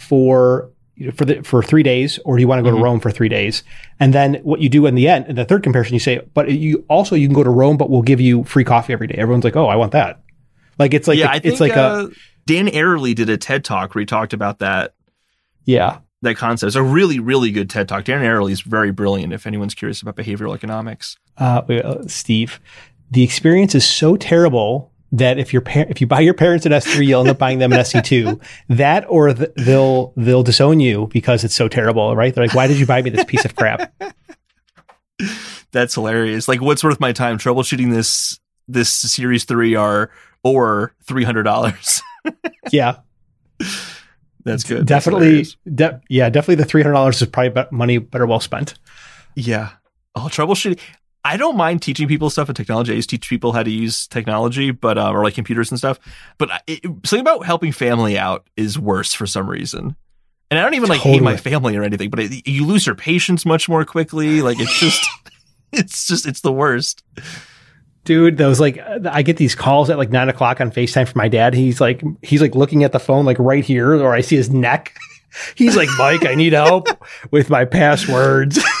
[0.00, 0.70] For
[1.14, 2.78] for the for three days, or do you want to go mm-hmm.
[2.78, 3.62] to Rome for three days?
[4.00, 6.50] And then what you do in the end, in the third comparison, you say, but
[6.50, 9.14] you also you can go to Rome, but we'll give you free coffee every day.
[9.16, 10.20] Everyone's like, oh, I want that.
[10.78, 12.14] Like it's like yeah, a, I think, it's like uh, a
[12.46, 14.94] Dan Ariely did a TED talk where he talked about that.
[15.64, 16.68] Yeah, that concept.
[16.68, 18.04] It's a really really good TED talk.
[18.04, 19.32] Dan Ariely is very brilliant.
[19.32, 22.58] If anyone's curious about behavioral economics, uh, uh Steve,
[23.10, 26.72] the experience is so terrible that if your par- if you buy your parents an
[26.72, 28.40] S3, you'll end up buying them an SE2.
[28.68, 32.34] That or th- they'll they'll disown you because it's so terrible, right?
[32.34, 33.92] They're like, "Why did you buy me this piece of crap?"
[35.72, 36.48] That's hilarious.
[36.48, 38.38] Like, what's worth my time troubleshooting this
[38.68, 40.08] this Series 3R
[40.44, 42.02] or three hundred dollars?
[42.72, 42.96] yeah,
[44.44, 44.86] that's good.
[44.86, 46.56] Definitely, that's de- yeah, definitely.
[46.56, 48.74] The three hundred dollars is probably money better well spent.
[49.34, 49.70] Yeah.
[50.16, 50.80] Oh, troubleshooting.
[51.24, 52.92] I don't mind teaching people stuff in technology.
[52.92, 55.78] I used to teach people how to use technology, but uh, or like computers and
[55.78, 55.98] stuff.
[56.38, 59.96] But it, something about helping family out is worse for some reason.
[60.50, 62.96] And I don't even like hate my family or anything, but it, you lose your
[62.96, 64.42] patience much more quickly.
[64.42, 65.06] Like it's just,
[65.72, 67.04] it's just, it's the worst.
[68.04, 71.28] Dude, those like I get these calls at like nine o'clock on FaceTime from my
[71.28, 71.52] dad.
[71.52, 74.50] He's like he's like looking at the phone like right here, or I see his
[74.50, 74.96] neck.
[75.54, 76.88] He's like, Mike, I need help
[77.30, 78.58] with my passwords.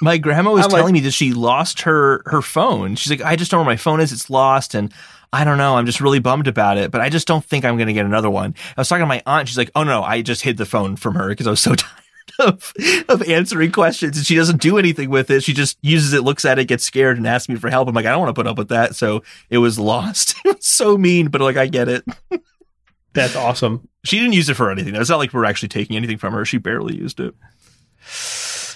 [0.00, 2.94] My grandma was I'm like- telling me that she lost her her phone.
[2.96, 4.12] She's like, I just don't know where my phone is.
[4.12, 4.92] It's lost, and
[5.32, 5.76] I don't know.
[5.76, 6.90] I'm just really bummed about it.
[6.90, 8.54] But I just don't think I'm going to get another one.
[8.76, 9.48] I was talking to my aunt.
[9.48, 11.74] She's like, Oh no, I just hid the phone from her because I was so
[11.76, 12.02] tired
[12.38, 12.72] of
[13.08, 15.42] of answering questions, and she doesn't do anything with it.
[15.42, 17.88] She just uses it, looks at it, gets scared, and asks me for help.
[17.88, 18.94] I'm like, I don't want to put up with that.
[18.94, 20.36] So it was lost.
[20.44, 22.04] it was so mean, but like I get it.
[23.14, 23.88] That's awesome.
[24.04, 24.94] She didn't use it for anything.
[24.94, 26.44] It's not like we're actually taking anything from her.
[26.44, 27.34] She barely used it.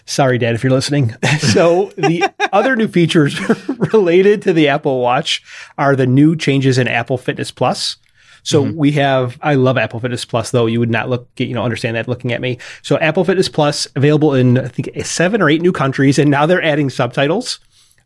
[0.05, 1.14] Sorry, Dad, if you're listening.
[1.38, 3.38] So the other new features
[3.92, 5.42] related to the Apple Watch
[5.76, 7.96] are the new changes in Apple Fitness Plus.
[8.42, 8.74] So Mhm.
[8.74, 11.96] we have, I love Apple Fitness Plus, though you would not look, you know, understand
[11.96, 12.59] that looking at me.
[12.82, 16.46] So Apple Fitness Plus available in, I think, seven or eight new countries, and now
[16.46, 17.61] they're adding subtitles.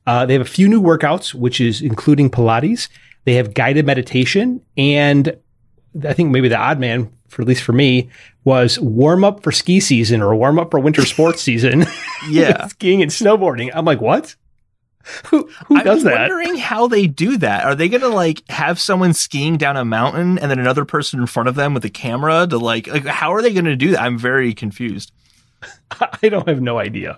[0.07, 2.89] Uh, they have a few new workouts, which is including Pilates.
[3.25, 5.37] They have guided meditation, and
[6.07, 8.09] I think maybe the odd man, for at least for me,
[8.45, 11.85] was warm up for ski season or warm up for winter sports season.
[12.29, 12.67] Yeah.
[12.67, 13.71] skiing and snowboarding.
[13.73, 14.35] I'm like, what?
[15.27, 16.15] Who who does that?
[16.15, 17.65] I'm wondering how they do that.
[17.65, 21.21] Are they going to like have someone skiing down a mountain and then another person
[21.21, 23.77] in front of them with a camera to like, like how are they going to
[23.77, 24.01] do that?
[24.03, 25.13] I'm very confused.
[26.01, 27.17] I don't have no idea.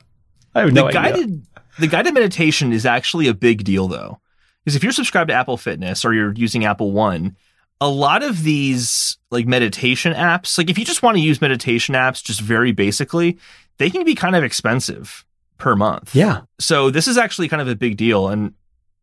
[0.55, 1.39] I have no the idea.
[1.79, 4.21] the guided meditation is actually a big deal though.
[4.65, 7.37] Because if you're subscribed to Apple Fitness or you're using Apple One,
[7.81, 11.95] a lot of these like meditation apps, like if you just want to use meditation
[11.95, 13.39] apps just very basically,
[13.79, 15.25] they can be kind of expensive
[15.59, 16.15] per month.
[16.15, 16.43] Yeah.
[16.59, 18.55] So this is actually kind of a big deal and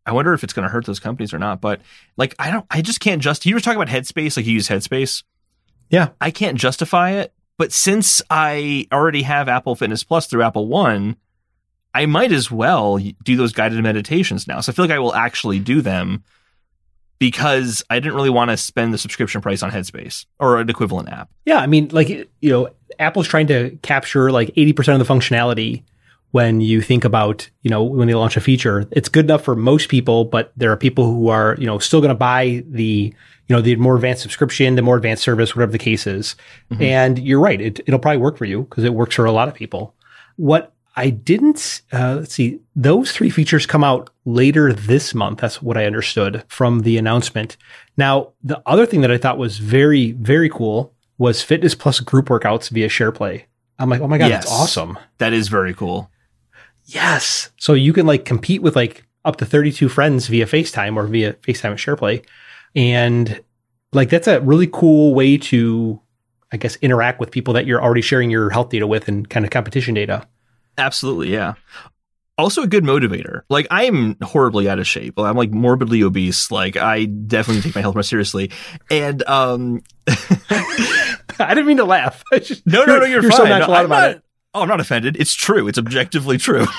[0.05, 1.81] I wonder if it's going to hurt those companies or not, but
[2.17, 4.67] like I don't I just can't just you were talking about Headspace like you use
[4.67, 5.23] Headspace.
[5.89, 6.09] Yeah.
[6.19, 11.15] I can't justify it, but since I already have Apple Fitness Plus through Apple One,
[11.93, 14.59] I might as well do those guided meditations now.
[14.59, 16.23] So I feel like I will actually do them
[17.19, 21.09] because I didn't really want to spend the subscription price on Headspace or an equivalent
[21.09, 21.29] app.
[21.45, 21.59] Yeah.
[21.59, 25.83] I mean, like, you know, Apple's trying to capture like 80% of the functionality
[26.31, 28.85] when you think about, you know, when they launch a feature.
[28.91, 32.01] It's good enough for most people, but there are people who are, you know, still
[32.01, 33.13] going to buy the,
[33.47, 36.35] you know, the more advanced subscription, the more advanced service, whatever the case is.
[36.73, 36.81] Mhm.
[36.81, 37.61] And you're right.
[37.61, 39.95] It, it'll probably work for you because it works for a lot of people.
[40.35, 45.39] What I didn't, uh, let's see, those three features come out later this month.
[45.39, 47.57] That's what I understood from the announcement.
[47.97, 52.27] Now, the other thing that I thought was very, very cool was Fitness Plus group
[52.27, 53.43] workouts via SharePlay.
[53.77, 54.97] I'm like, oh my God, that's awesome.
[55.17, 56.09] That is very cool.
[56.85, 57.51] Yes.
[57.57, 61.33] So you can like compete with like up to 32 friends via FaceTime or via
[61.33, 62.25] FaceTime and SharePlay.
[62.75, 63.43] And
[63.91, 65.99] like that's a really cool way to,
[66.53, 69.45] I guess, interact with people that you're already sharing your health data with and kind
[69.45, 70.27] of competition data.
[70.77, 71.53] Absolutely, yeah.
[72.37, 73.43] Also a good motivator.
[73.49, 75.17] Like I'm horribly out of shape.
[75.17, 76.51] I'm like morbidly obese.
[76.51, 78.51] Like I definitely take my health more seriously.
[78.91, 82.21] And um I didn't mean to laugh.
[82.33, 83.37] I just- No, no, no, you're, you're fine.
[83.37, 84.21] so No, nonchalant I'm about not- it.
[84.53, 85.15] Oh, I'm not offended.
[85.19, 85.67] It's true.
[85.67, 86.65] It's objectively true.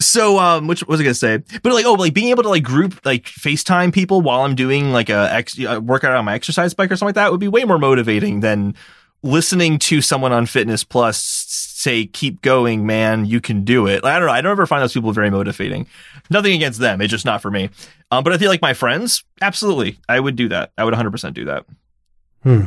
[0.00, 1.38] so, um, which was I gonna say?
[1.62, 4.92] But like, oh, like being able to like group like FaceTime people while I'm doing
[4.92, 7.48] like a, ex- a workout on my exercise bike or something like that would be
[7.48, 8.74] way more motivating than
[9.22, 13.24] listening to someone on Fitness Plus say, "Keep going, man.
[13.26, 14.32] You can do it." Like, I don't know.
[14.32, 15.86] I don't ever find those people very motivating.
[16.30, 17.00] Nothing against them.
[17.00, 17.70] It's just not for me.
[18.10, 20.72] Um, but I feel like my friends, absolutely, I would do that.
[20.78, 21.66] I would 100 percent do that.
[22.42, 22.66] Hmm.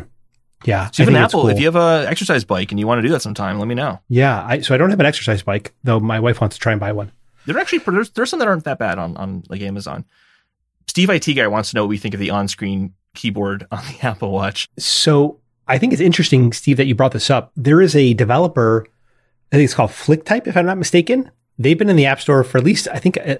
[0.66, 0.90] Yeah.
[0.92, 1.50] So I if an Apple, cool.
[1.50, 3.76] if you have a exercise bike and you want to do that sometime, let me
[3.76, 4.00] know.
[4.10, 4.46] yeah.
[4.46, 6.82] I, so I don't have an exercise bike, though my wife wants to try and
[6.82, 7.12] buy one.
[7.46, 10.06] They're actually there's, there's some that aren't that bad on on like Amazon.
[10.88, 14.00] Steve IT guy wants to know what we think of the on-screen keyboard on the
[14.06, 14.68] Apple Watch.
[14.78, 17.52] So I think it's interesting, Steve, that you brought this up.
[17.56, 18.86] There is a developer,
[19.52, 21.32] I think it's called FlickType, if I'm not mistaken.
[21.58, 23.38] They've been in the App Store for at least, I think, uh,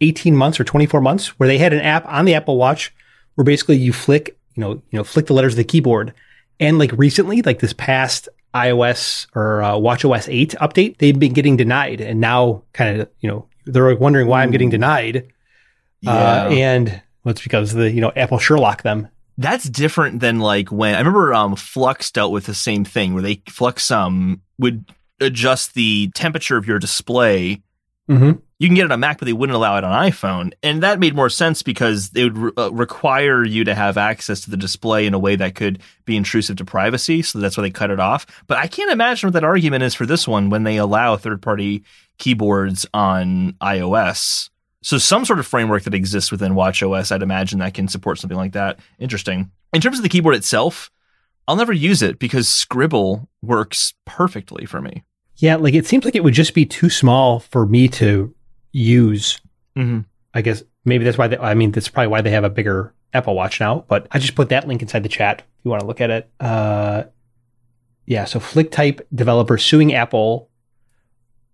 [0.00, 2.94] 18 months or 24 months, where they had an app on the Apple Watch
[3.34, 6.14] where basically you flick, you know, you know, flick the letters of the keyboard.
[6.60, 11.56] And like recently, like this past iOS or uh, WatchOS 8 update, they've been getting
[11.56, 15.32] denied, and now kind of, you know, they're like wondering why I'm getting denied.
[16.06, 19.08] Uh, and well, it's because the you know Apple Sherlock them.
[19.36, 23.22] that's different than like when I remember um Flux dealt with the same thing where
[23.22, 24.84] they Flux um would
[25.20, 27.62] adjust the temperature of your display.
[28.08, 28.40] Mm-hmm.
[28.60, 30.98] You can get it on Mac, but they wouldn't allow it on iPhone, and that
[30.98, 34.56] made more sense because they would re- uh, require you to have access to the
[34.56, 37.22] display in a way that could be intrusive to privacy.
[37.22, 38.26] So that's why they cut it off.
[38.48, 41.84] But I can't imagine what that argument is for this one when they allow third-party
[42.18, 44.50] keyboards on iOS.
[44.82, 48.38] So some sort of framework that exists within WatchOS, I'd imagine that can support something
[48.38, 48.80] like that.
[48.98, 49.52] Interesting.
[49.72, 50.90] In terms of the keyboard itself,
[51.48, 55.02] I'll never use it because Scribble works perfectly for me.
[55.36, 58.34] Yeah, like it seems like it would just be too small for me to
[58.72, 59.40] use.
[59.74, 60.00] Mm-hmm.
[60.34, 61.28] I guess maybe that's why.
[61.28, 63.86] They, I mean, that's probably why they have a bigger Apple Watch now.
[63.88, 66.10] But I just put that link inside the chat if you want to look at
[66.10, 66.30] it.
[66.38, 67.04] Uh,
[68.04, 70.50] yeah, so FlickType developer suing Apple,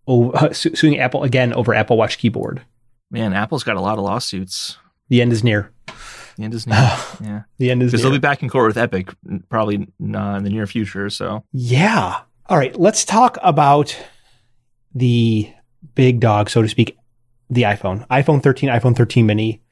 [0.08, 2.62] oh, suing Apple again over Apple Watch keyboard.
[3.12, 4.76] Man, Apple's got a lot of lawsuits.
[5.08, 5.70] The end is near.
[6.36, 6.76] The end is near.
[7.20, 9.10] yeah, the end is because they'll be back in court with Epic
[9.48, 11.10] probably not in the near future.
[11.10, 12.20] So yeah.
[12.46, 13.96] All right, let's talk about
[14.94, 15.50] the
[15.94, 16.96] big dog, so to speak,
[17.48, 19.62] the iPhone, iPhone 13, iPhone 13 Mini.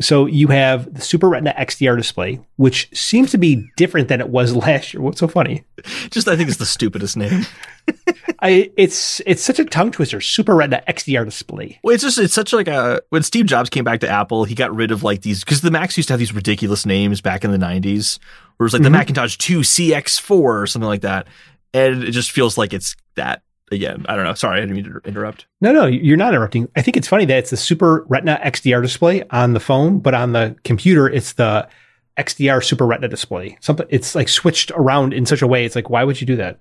[0.00, 4.28] So you have the Super Retina XDR display, which seems to be different than it
[4.28, 5.02] was last year.
[5.02, 5.64] What's so funny?
[6.10, 7.46] Just I think it's the stupidest name.
[8.40, 10.20] I it's it's such a tongue twister.
[10.20, 11.80] Super Retina XDR display.
[11.82, 14.54] Well, it's just it's such like a when Steve Jobs came back to Apple, he
[14.54, 17.44] got rid of like these because the Macs used to have these ridiculous names back
[17.44, 18.18] in the '90s,
[18.56, 18.92] where it was like mm-hmm.
[18.92, 21.26] the Macintosh 2 CX4 or something like that,
[21.74, 24.04] and it just feels like it's that again.
[24.08, 24.34] I don't know.
[24.34, 25.46] Sorry, I didn't mean to interrupt.
[25.60, 26.68] No, no, you're not interrupting.
[26.76, 30.14] I think it's funny that it's the Super Retina XDR display on the phone, but
[30.14, 31.68] on the computer, it's the
[32.18, 33.56] XDR Super Retina display.
[33.60, 35.64] Something it's like switched around in such a way.
[35.64, 36.58] It's like, why would you do that?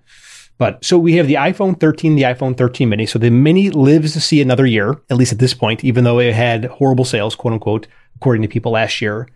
[0.57, 3.05] But so we have the iPhone 13, the iPhone 13 mini.
[3.05, 6.19] So the mini lives to see another year, at least at this point, even though
[6.19, 9.27] it had horrible sales, quote unquote, according to people last year.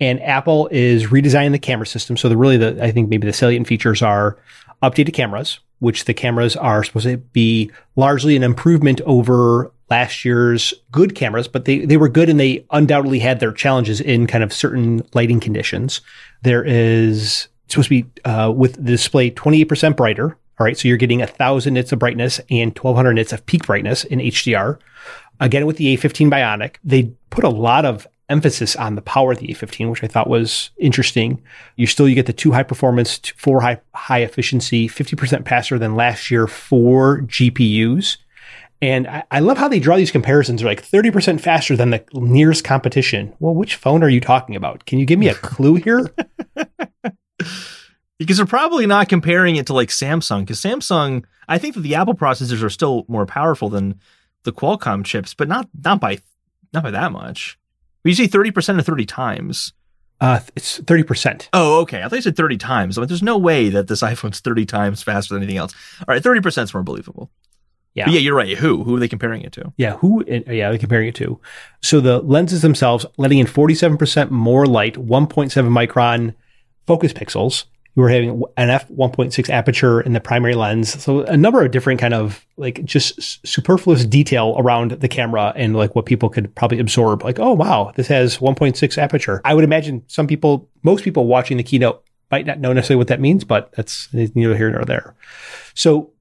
[0.00, 2.16] And Apple is redesigning the camera system.
[2.16, 4.38] So the really the I think maybe the salient features are
[4.82, 10.72] updated cameras, which the cameras are supposed to be largely an improvement over last year's
[10.92, 14.44] good cameras, but they, they were good and they undoubtedly had their challenges in kind
[14.44, 16.00] of certain lighting conditions.
[16.42, 20.36] There is supposed to be uh, with the display 28% brighter.
[20.58, 20.78] All right.
[20.78, 24.20] So you're getting a thousand nits of brightness and 1200 nits of peak brightness in
[24.20, 24.78] HDR.
[25.40, 29.38] Again, with the A15 Bionic, they put a lot of emphasis on the power of
[29.38, 31.42] the A15, which I thought was interesting.
[31.76, 35.96] You still you get the two high performance, four high high efficiency, 50% faster than
[35.96, 38.16] last year for GPUs.
[38.82, 40.62] And I, I, love how they draw these comparisons.
[40.62, 43.34] They're like 30% faster than the nearest competition.
[43.38, 44.86] Well, which phone are you talking about?
[44.86, 46.10] Can you give me a clue here?
[48.18, 50.40] because they're probably not comparing it to like Samsung.
[50.40, 54.00] Because Samsung, I think that the Apple processors are still more powerful than
[54.44, 56.18] the Qualcomm chips, but not not by
[56.72, 57.58] not by that much.
[58.04, 59.72] You say 30% or 30 times?
[60.20, 61.48] Uh, it's 30%.
[61.52, 62.02] Oh, okay.
[62.02, 62.98] I thought you said 30 times.
[62.98, 65.74] I mean, there's no way that this iPhone's 30 times faster than anything else.
[66.00, 67.30] All right, 30% is more believable.
[67.94, 68.04] Yeah.
[68.04, 68.56] But yeah, you're right.
[68.56, 68.84] Who?
[68.84, 69.72] Who are they comparing it to?
[69.76, 70.24] Yeah, who?
[70.26, 71.40] Yeah, they're comparing it to.
[71.82, 75.28] So the lenses themselves letting in 47% more light, 1.7
[75.68, 76.34] micron
[76.86, 77.64] focus pixels,
[78.00, 81.02] you were having an f 1.6 aperture in the primary lens.
[81.02, 85.76] So a number of different kind of like just superfluous detail around the camera and
[85.76, 87.22] like what people could probably absorb.
[87.22, 89.42] Like, oh wow, this has 1.6 aperture.
[89.44, 93.08] I would imagine some people, most people watching the keynote might not know necessarily what
[93.08, 95.14] that means, but that's neither here nor there.
[95.74, 96.12] So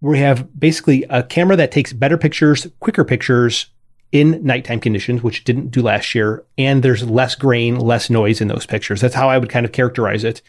[0.00, 3.66] we have basically a camera that takes better pictures, quicker pictures
[4.10, 8.48] in nighttime conditions, which didn't do last year, and there's less grain, less noise in
[8.48, 9.02] those pictures.
[9.02, 10.40] That's how I would kind of characterize it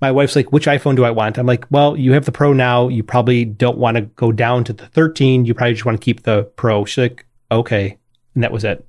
[0.00, 1.38] my wife's like, which iPhone do I want?
[1.38, 2.88] I'm like, well, you have the Pro now.
[2.88, 5.44] You probably don't want to go down to the 13.
[5.44, 6.84] You probably just want to keep the Pro.
[6.84, 7.98] She's like, okay.
[8.34, 8.86] And that was it.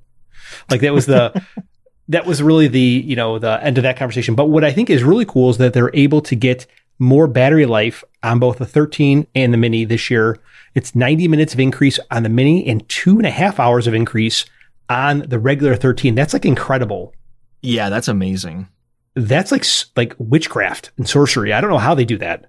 [0.70, 1.44] Like that was the,
[2.08, 4.34] that was really the, you know, the end of that conversation.
[4.34, 6.66] But what I think is really cool is that they're able to get
[6.98, 10.38] more battery life on both the 13 and the mini this year.
[10.74, 13.92] It's 90 minutes of increase on the mini and two and a half hours of
[13.92, 14.46] increase
[14.88, 16.14] on the regular 13.
[16.14, 17.14] That's like incredible.
[17.60, 18.68] Yeah, that's amazing
[19.14, 19.64] that's like
[19.96, 21.52] like witchcraft and sorcery.
[21.52, 22.46] I don't know how they do that.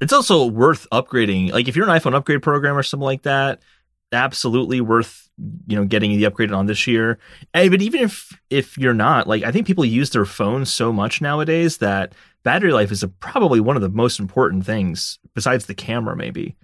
[0.00, 1.52] It's also worth upgrading.
[1.52, 3.60] Like if you're an iPhone upgrade program or something like that,
[4.12, 5.28] absolutely worth
[5.66, 7.18] you know getting the upgrade on this year.
[7.54, 10.92] And, but even if if you're not, like I think people use their phones so
[10.92, 15.66] much nowadays that battery life is a, probably one of the most important things besides
[15.66, 16.56] the camera, maybe.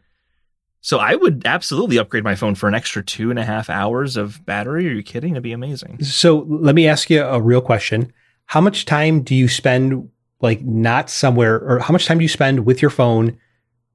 [0.85, 4.17] So I would absolutely upgrade my phone for an extra two and a half hours
[4.17, 4.89] of battery.
[4.89, 5.33] Are you kidding?
[5.33, 6.03] That'd be amazing.
[6.03, 8.13] So let me ask you a real question
[8.47, 12.29] how much time do you spend like not somewhere or how much time do you
[12.29, 13.39] spend with your phone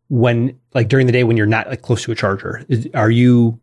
[0.10, 2.66] when like during the day when you're not like close to a charger?
[2.70, 3.60] Is, are you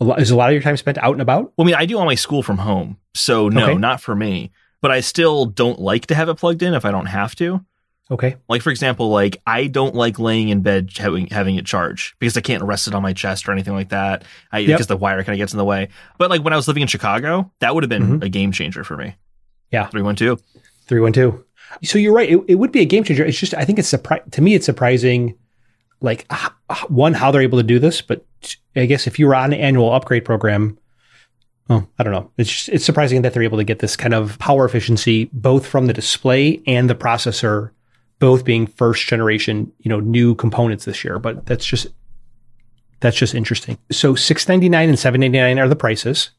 [0.00, 1.52] is a lot of your time spent out and about?
[1.56, 3.74] Well, I mean, I do all my school from home, so no, okay.
[3.74, 4.50] not for me.
[4.82, 7.64] But I still don't like to have it plugged in if I don't have to.
[8.10, 8.36] Okay.
[8.48, 12.36] Like for example, like I don't like laying in bed having having it charge because
[12.36, 14.24] I can't rest it on my chest or anything like that.
[14.52, 14.76] I, yep.
[14.76, 15.88] because the wire kind of gets in the way.
[16.18, 18.22] But like when I was living in Chicago, that would have been mm-hmm.
[18.22, 19.16] a game changer for me.
[19.72, 19.86] Yeah.
[19.86, 20.40] 312.
[20.86, 21.42] 312.
[21.82, 22.30] So you're right.
[22.30, 23.24] It, it would be a game changer.
[23.24, 25.36] It's just, I think it's surprising to me, it's surprising
[26.00, 26.30] like
[26.88, 28.24] one how they're able to do this, but
[28.74, 30.78] I guess if you were on an annual upgrade program,
[31.68, 32.30] well, I don't know.
[32.36, 35.66] It's just, it's surprising that they're able to get this kind of power efficiency both
[35.66, 37.70] from the display and the processor,
[38.18, 41.18] both being first generation, you know, new components this year.
[41.18, 41.88] But that's just
[43.00, 43.78] that's just interesting.
[43.90, 46.30] So six ninety nine and seven ninety nine are the prices,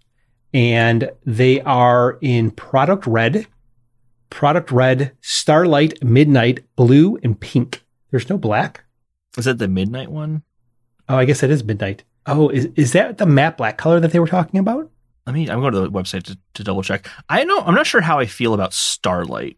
[0.54, 3.48] and they are in product red,
[4.30, 7.84] product red, starlight, midnight, blue, and pink.
[8.12, 8.84] There's no black.
[9.38, 10.44] Is that the midnight one?
[11.10, 12.04] Oh, I guess that is midnight.
[12.26, 14.90] Oh, is is that the matte black color that they were talking about?
[15.26, 17.08] I mean, I'm going to the website to, to double check.
[17.30, 19.58] I know I'm not sure how I feel about Starlight.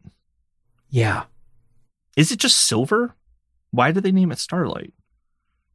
[0.90, 1.24] Yeah.
[2.18, 3.16] Is it just silver?
[3.72, 4.94] Why did they name it Starlight?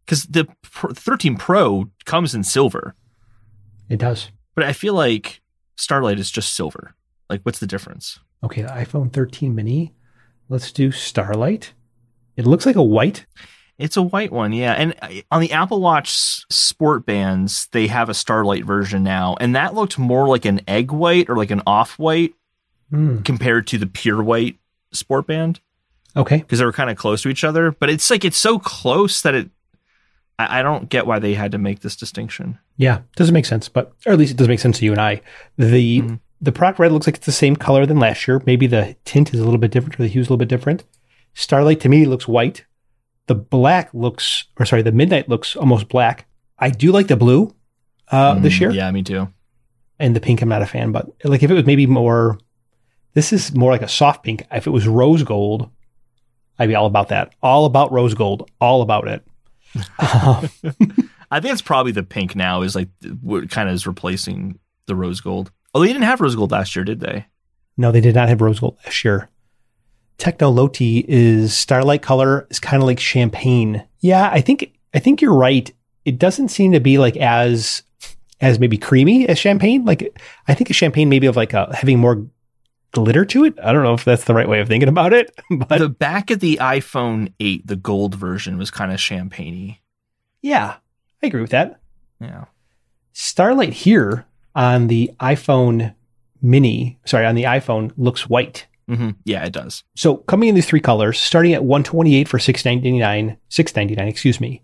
[0.04, 2.94] Because the 13 Pro comes in silver.
[3.88, 4.30] It does.
[4.54, 5.40] But I feel like
[5.76, 6.94] Starlight is just silver.
[7.28, 8.20] Like, what's the difference?
[8.42, 9.94] Okay, the iPhone 13 mini.
[10.48, 11.72] Let's do Starlight.
[12.36, 13.26] It looks like a white.
[13.78, 14.72] It's a white one, yeah.
[14.72, 19.56] And uh, on the Apple Watch Sport bands, they have a Starlight version now, and
[19.56, 22.34] that looked more like an egg white or like an off white
[22.92, 23.24] mm.
[23.24, 24.58] compared to the pure white
[24.92, 25.60] Sport band.
[26.16, 28.58] Okay, because they were kind of close to each other, but it's like it's so
[28.58, 29.50] close that it.
[30.38, 32.58] I, I don't get why they had to make this distinction.
[32.76, 35.00] Yeah, doesn't make sense, but or at least it doesn't make sense to you and
[35.00, 35.20] I.
[35.56, 36.14] The mm-hmm.
[36.40, 38.42] the product red looks like it's the same color than last year.
[38.46, 40.48] Maybe the tint is a little bit different, or the hue is a little bit
[40.48, 40.84] different.
[41.34, 42.64] Starlight to me looks white
[43.26, 46.26] the black looks, or sorry, the midnight looks almost black.
[46.58, 47.54] I do like the blue
[48.08, 48.70] uh, mm, this year.
[48.70, 49.28] Yeah, me too.
[49.98, 52.38] And the pink, I'm not a fan, but like if it was maybe more,
[53.14, 54.46] this is more like a soft pink.
[54.52, 55.70] If it was rose gold,
[56.58, 57.34] I'd be all about that.
[57.42, 58.50] All about rose gold.
[58.60, 59.24] All about it.
[59.98, 62.88] I think it's probably the pink now is like
[63.20, 65.50] what kind of is replacing the rose gold.
[65.74, 67.26] Oh, they didn't have rose gold last year, did they?
[67.76, 69.28] No, they did not have rose gold last year.
[70.18, 73.84] Techno Loti is starlight color is kind of like champagne.
[74.00, 75.72] Yeah, I think I think you're right.
[76.04, 77.82] It doesn't seem to be like as
[78.40, 79.84] as maybe creamy as champagne.
[79.84, 80.16] Like
[80.46, 82.24] I think a champagne maybe of like a having more
[82.94, 83.54] glitter to it.
[83.62, 85.30] I don't know if that's the right way of thinking about it.
[85.50, 89.78] But the back of the iPhone 8, the gold version, was kind of champagney.
[90.42, 90.76] Yeah,
[91.22, 91.80] I agree with that.
[92.20, 92.44] Yeah.
[93.12, 95.94] Starlight here on the iPhone
[96.42, 98.66] mini, sorry, on the iPhone looks white.
[98.88, 99.10] Mm-hmm.
[99.24, 99.82] Yeah, it does.
[99.96, 104.62] So coming in these three colors, starting at 128 for 699, 699, excuse me,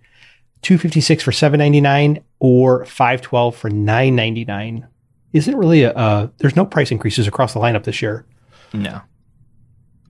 [0.63, 4.87] 256 for 799 or 512 for 999
[5.33, 8.27] isn't really a, uh, there's no price increases across the lineup this year.
[8.73, 9.01] No.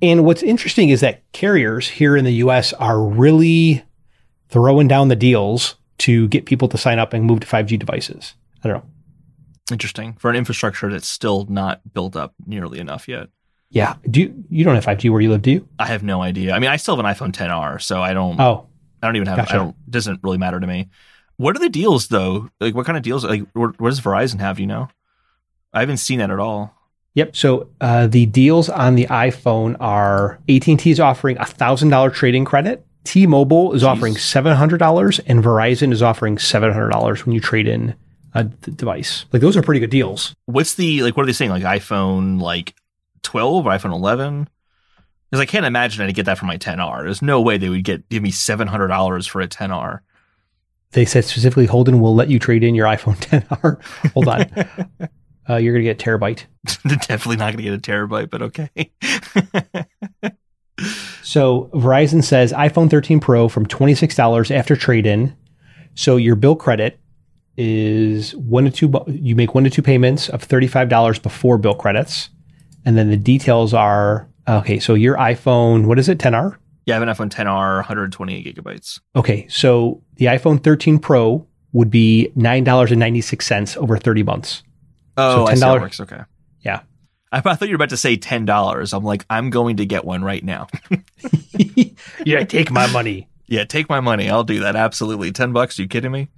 [0.03, 3.85] And what's interesting is that carriers here in the US are really
[4.49, 8.35] throwing down the deals to get people to sign up and move to 5G devices.
[8.65, 8.91] I don't know.
[9.71, 10.15] Interesting.
[10.15, 13.29] For an infrastructure that's still not built up nearly enough yet.
[13.71, 13.95] Yeah.
[14.11, 15.69] Do you, you don't have 5G where you live, do you?
[15.79, 16.55] I have no idea.
[16.55, 18.41] I mean, I still have an iPhone 10R, so I don't.
[18.41, 18.67] Oh.
[19.03, 19.37] I don't even have.
[19.37, 19.55] Gotcha.
[19.55, 19.91] I don't.
[19.91, 20.89] Doesn't really matter to me.
[21.37, 22.51] What are the deals though?
[22.61, 23.25] Like, what kind of deals?
[23.25, 24.59] Like, what, what does Verizon have?
[24.59, 24.89] You know,
[25.73, 26.75] I haven't seen that at all.
[27.15, 27.35] Yep.
[27.37, 31.89] So uh, the deals on the iPhone are AT and T is offering a thousand
[31.91, 32.87] dollar trading credit.
[33.05, 33.87] T-Mobile is Jeez.
[33.87, 37.95] offering seven hundred dollars, and Verizon is offering seven hundred dollars when you trade in
[38.35, 39.25] a d- device.
[39.33, 40.35] Like those are pretty good deals.
[40.47, 41.17] What's the like?
[41.17, 41.51] What are they saying?
[41.51, 42.75] Like iPhone like
[43.23, 44.49] 12 or iPhone 11?
[45.31, 47.03] Because I can't imagine I'd get that for my 10R.
[47.03, 50.01] There's no way they would get give me $700 for a 10R.
[50.93, 53.17] They said specifically, Holden will let you trade in your iPhone
[53.49, 54.13] 10R.
[54.13, 55.09] Hold on.
[55.51, 56.45] uh, you're going to get a terabyte.
[57.07, 58.71] Definitely not going to get a terabyte, but okay.
[61.23, 65.35] so Verizon says iPhone 13 Pro from $26 after trade in.
[65.95, 67.01] So your bill credit
[67.57, 72.31] is one to two, you make one to two payments of $35 before bill credits.
[72.85, 74.79] And then the details are okay.
[74.79, 76.57] So your iPhone, what is it, 10R?
[76.87, 79.01] Yeah, I have an iPhone 10R, 128 gigabytes.
[79.15, 83.97] Okay, so the iPhone 13 Pro would be nine dollars and ninety six cents over
[83.97, 84.65] 30 months.
[85.21, 86.01] Oh, so $10, I works.
[86.01, 86.21] Okay.
[86.61, 86.81] Yeah.
[87.33, 88.93] I thought you were about to say ten dollars.
[88.93, 90.67] I'm like, I'm going to get one right now.
[92.25, 93.29] yeah, take my money.
[93.47, 94.29] Yeah, take my money.
[94.29, 94.75] I'll do that.
[94.75, 95.31] Absolutely.
[95.31, 95.79] Ten bucks?
[95.79, 96.29] Are you kidding me?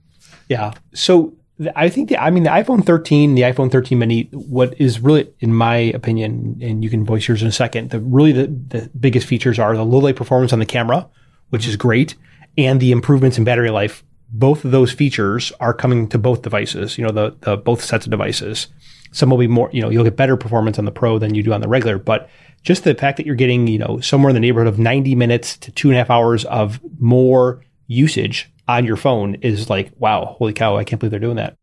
[0.51, 0.75] Yeah.
[0.93, 1.35] So
[1.77, 5.33] I think the, I mean the iPhone 13, the iPhone 13 mini, what is really,
[5.41, 8.91] in my opinion, and you can voice yours in a second, the really the, the
[8.99, 11.09] biggest features are the low light performance on the camera,
[11.51, 12.17] which is great,
[12.59, 14.05] and the improvements in battery life.
[14.33, 18.07] Both of those features are coming to both devices, you know, the, the both sets
[18.07, 18.69] of devices.
[19.13, 21.43] Some will be more, you know, you'll get better performance on the Pro than you
[21.43, 22.31] do on the regular, but
[22.63, 25.57] just the fact that you're getting, you know, somewhere in the neighborhood of 90 minutes
[25.59, 30.25] to two and a half hours of more usage on your phone is like, wow,
[30.39, 31.57] holy cow, I can't believe they're doing that.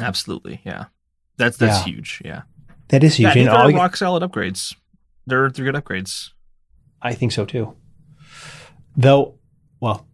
[0.00, 0.86] Absolutely, yeah.
[1.36, 1.92] That's that's yeah.
[1.92, 2.42] huge, yeah.
[2.88, 3.34] That is huge.
[3.34, 4.74] Yeah, they're rock solid upgrades.
[5.26, 6.30] They're they're good upgrades.
[7.02, 7.74] I think so too.
[8.96, 9.38] Though,
[9.80, 10.06] well,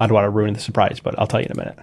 [0.00, 1.78] I don't want to ruin the surprise, but I'll tell you in a minute.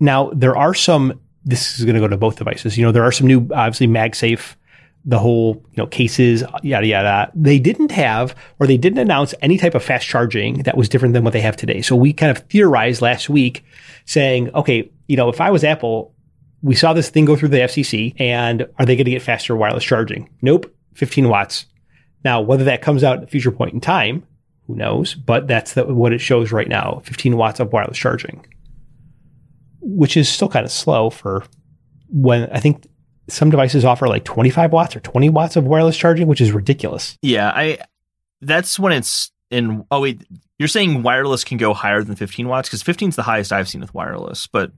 [0.00, 2.78] Now, there are some, this is going to go to both devices.
[2.78, 4.54] You know, there are some new, obviously, MagSafe,
[5.04, 7.30] the whole, you know, cases, yada, yada.
[7.34, 11.14] They didn't have, or they didn't announce any type of fast charging that was different
[11.14, 11.82] than what they have today.
[11.82, 13.64] So we kind of theorized last week
[14.04, 16.14] saying, okay, you know, if I was Apple,
[16.62, 19.56] we saw this thing go through the FCC and are they going to get faster
[19.56, 20.28] wireless charging?
[20.42, 21.66] Nope, 15 watts.
[22.24, 24.26] Now, whether that comes out at a future point in time,
[24.68, 25.14] who knows?
[25.14, 28.46] But that's the, what it shows right now 15 watts of wireless charging,
[29.80, 31.44] which is still kind of slow for
[32.08, 32.86] when I think
[33.28, 37.18] some devices offer like 25 watts or 20 watts of wireless charging, which is ridiculous.
[37.22, 37.78] Yeah, I
[38.40, 40.22] that's when it's in oh wait,
[40.58, 43.68] you're saying wireless can go higher than 15 watts because 15 is the highest I've
[43.68, 44.70] seen with wireless, but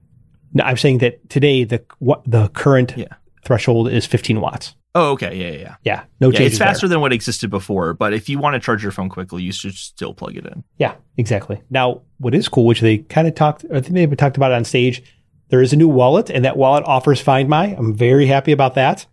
[0.53, 3.05] no, I'm saying that today the what the current Yeah.
[3.45, 4.75] threshold is 15 watts.
[4.95, 5.75] Oh okay, yeah, yeah, yeah.
[5.83, 6.95] Yeah, no Yeah, changes it's faster there.
[6.95, 9.73] than what existed before, but if you want to charge your phone quickly, you should
[9.75, 10.63] still plug it in.
[10.77, 11.61] Yeah, exactly.
[11.69, 14.55] Now, what is cool, which they kind of talked, I think they talked about it
[14.55, 15.01] on stage,
[15.49, 17.67] there is a new wallet, and that wallet offers Find My.
[17.77, 19.05] I'm very happy about that.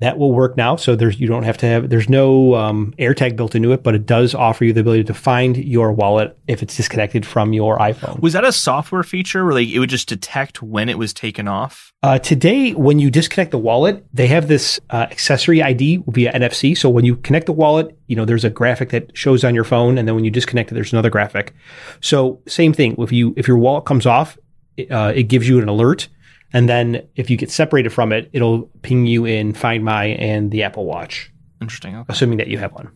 [0.00, 0.76] That will work now.
[0.76, 3.94] So there's you don't have to have there's no um, AirTag built into it, but
[3.94, 7.78] it does offer you the ability to find your wallet if it's disconnected from your
[7.78, 8.20] iPhone.
[8.20, 11.48] Was that a software feature where like it would just detect when it was taken
[11.48, 11.94] off?
[12.02, 16.76] Uh, today, when you disconnect the wallet, they have this uh, accessory ID via NFC.
[16.76, 19.64] So when you connect the wallet, you know there's a graphic that shows on your
[19.64, 21.54] phone, and then when you disconnect it, there's another graphic.
[22.02, 22.96] So same thing.
[22.98, 24.36] If you if your wallet comes off,
[24.76, 26.08] it, uh, it gives you an alert,
[26.56, 30.50] and then if you get separated from it, it'll ping you in Find My and
[30.50, 31.30] the Apple Watch,
[31.60, 31.94] Interesting.
[31.94, 32.06] Okay.
[32.08, 32.90] assuming that you have one.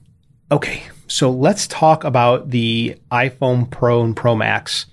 [0.51, 4.87] Okay, so let's talk about the iPhone Pro and Pro Max.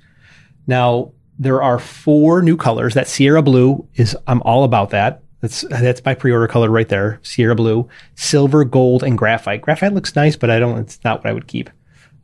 [0.67, 2.93] Now, there are four new colors.
[2.93, 5.23] That Sierra Blue is, I'm all about that.
[5.39, 7.21] That's, that's my pre-order color right there.
[7.23, 9.61] Sierra Blue, silver, gold, and graphite.
[9.61, 11.69] Graphite looks nice, but I don't, it's not what I would keep.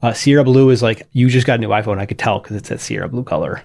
[0.02, 2.00] Uh, Sierra Blue is like, you just got a new iPhone.
[2.00, 3.64] I could tell because it's that Sierra Blue color.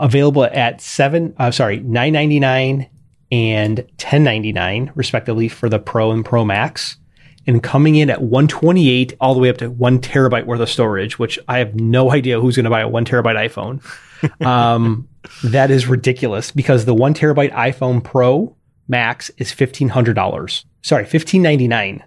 [0.00, 2.88] Available at seven, uh, sorry, nine ninety nine
[3.30, 6.96] and ten ninety nine respectively for the Pro and Pro Max
[7.46, 11.18] and coming in at 128 all the way up to one terabyte worth of storage,
[11.18, 13.82] which I have no idea who's going to buy a one terabyte iPhone.
[14.46, 15.08] Um,
[15.44, 18.54] that is ridiculous because the one terabyte iPhone Pro
[18.86, 20.64] Max is $1,500.
[20.82, 22.04] Sorry, 1,599.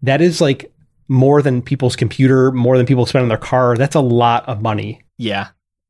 [0.00, 0.72] That is like
[1.06, 3.76] more than people's computer, more than people spend on their car.
[3.76, 5.02] That's a lot of money.
[5.18, 5.48] Yeah,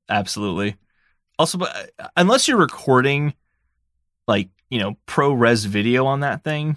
[0.08, 0.74] absolutely.
[1.40, 3.32] Also, but uh, unless you're recording
[4.28, 6.76] like, you know, ProRes video on that thing,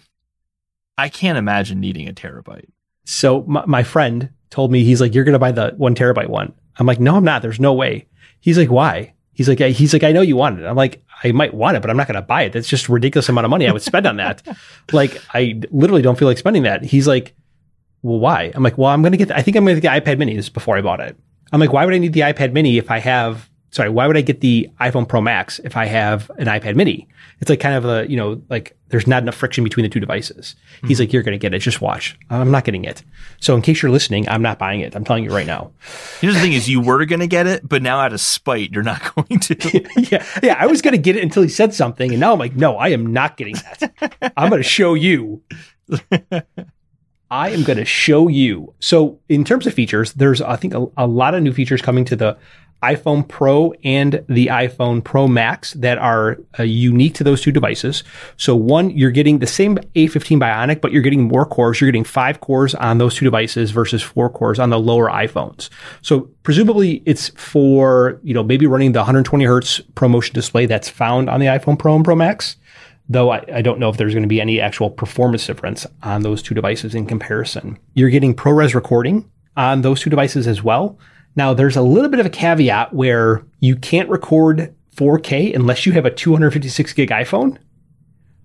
[0.97, 2.69] I can't imagine needing a terabyte.
[3.03, 6.29] So my, my friend told me he's like, "You're going to buy the one terabyte
[6.29, 7.41] one." I'm like, "No, I'm not.
[7.41, 8.07] There's no way."
[8.39, 11.33] He's like, "Why?" He's like, "He's like, I know you want it." I'm like, "I
[11.33, 12.53] might want it, but I'm not going to buy it.
[12.53, 14.47] That's just a ridiculous amount of money I would spend on that.
[14.93, 17.35] like, I literally don't feel like spending that." He's like,
[18.01, 19.29] "Well, why?" I'm like, "Well, I'm going to get.
[19.29, 20.37] I think I'm going to get the iPad Mini.
[20.37, 21.17] This is before I bought it.
[21.51, 24.15] I'm like, why would I need the iPad Mini if I have?" Sorry, why would
[24.15, 27.07] I get the iPhone Pro Max if I have an iPad Mini?
[27.41, 29.99] It's like kind of a, you know, like there's not enough friction between the two
[29.99, 30.55] devices.
[30.85, 31.15] He's like, mm-hmm.
[31.15, 31.59] you're going to get it.
[31.59, 32.15] Just watch.
[32.29, 33.03] I'm not getting it.
[33.39, 34.95] So in case you're listening, I'm not buying it.
[34.95, 35.71] I'm telling you right now.
[36.21, 38.71] Here's the thing: is you were going to get it, but now out of spite,
[38.71, 39.83] you're not going to.
[40.11, 40.23] yeah.
[40.43, 40.55] Yeah.
[40.59, 42.11] I was going to get it until he said something.
[42.11, 44.33] And now I'm like, no, I am not getting that.
[44.37, 45.41] I'm going to show you.
[47.33, 48.75] I am going to show you.
[48.79, 52.05] So in terms of features, there's, I think, a, a lot of new features coming
[52.05, 52.37] to the
[52.83, 58.03] iPhone Pro and the iPhone Pro Max that are uh, unique to those two devices.
[58.37, 61.81] So one, you're getting the same A15 Bionic, but you're getting more cores.
[61.81, 65.69] You're getting five cores on those two devices versus four cores on the lower iPhones.
[66.03, 71.31] So presumably it's for, you know, maybe running the 120 hertz ProMotion display that's found
[71.31, 72.57] on the iPhone Pro and Pro Max.
[73.09, 76.21] Though I, I don't know if there's going to be any actual performance difference on
[76.21, 77.77] those two devices in comparison.
[77.93, 80.97] You're getting ProRes recording on those two devices as well.
[81.35, 85.91] Now, there's a little bit of a caveat where you can't record 4K unless you
[85.93, 87.57] have a 256 gig iPhone,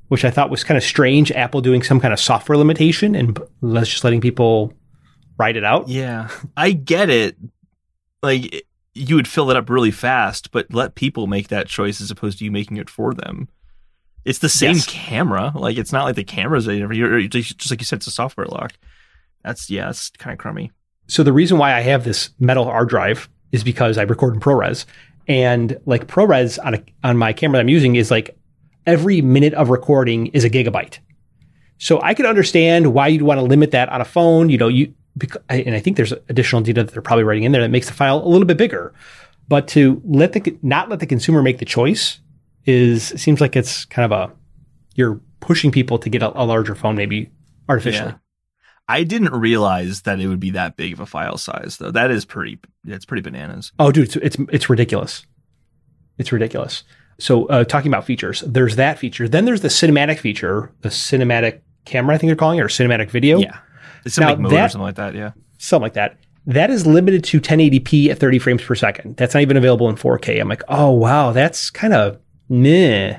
[0.08, 1.30] which I thought was kind of strange.
[1.32, 3.38] Apple doing some kind of software limitation and
[3.84, 4.72] just letting people
[5.38, 5.88] write it out.
[5.88, 7.36] yeah, I get it.
[8.22, 12.10] Like you would fill it up really fast, but let people make that choice as
[12.10, 13.48] opposed to you making it for them.
[14.24, 14.86] It's the same Yes.
[14.86, 15.52] camera.
[15.54, 16.66] Like it's not like the cameras.
[16.66, 18.72] that just just like you said, it's a software lock.
[19.44, 20.72] That's yeah, it's kind of crummy.
[21.06, 24.40] So the reason why I have this metal hard drive is because I record in
[24.40, 24.84] ProRes,
[25.26, 28.36] and like ProRes on a, on my camera that I'm using is like
[28.86, 30.98] every minute of recording is a gigabyte.
[31.78, 34.50] So I could understand why you'd want to limit that on a phone.
[34.50, 34.92] You know, you
[35.48, 37.92] and I think there's additional data that they're probably writing in there that makes the
[37.94, 38.92] file a little bit bigger.
[39.48, 42.20] But to let the not let the consumer make the choice
[42.68, 44.32] is seems like it's kind of a
[44.94, 47.30] you're pushing people to get a, a larger phone maybe
[47.68, 48.10] artificially.
[48.10, 48.18] Yeah.
[48.90, 51.90] I didn't realize that it would be that big of a file size, though.
[51.90, 52.58] That is pretty.
[52.86, 53.72] It's pretty bananas.
[53.78, 55.26] Oh, dude, it's it's, it's ridiculous.
[56.18, 56.84] It's ridiculous.
[57.18, 59.28] So, uh, talking about features, there's that feature.
[59.28, 63.10] Then there's the cinematic feature, the cinematic camera, I think they're calling it, or cinematic
[63.10, 63.38] video.
[63.38, 63.58] Yeah,
[64.04, 65.14] it's like mode or something like that.
[65.14, 66.18] Yeah, something like that.
[66.46, 69.16] That is limited to 1080p at 30 frames per second.
[69.16, 70.40] That's not even available in 4K.
[70.40, 72.18] I'm like, oh wow, that's kind of
[72.48, 73.18] meh.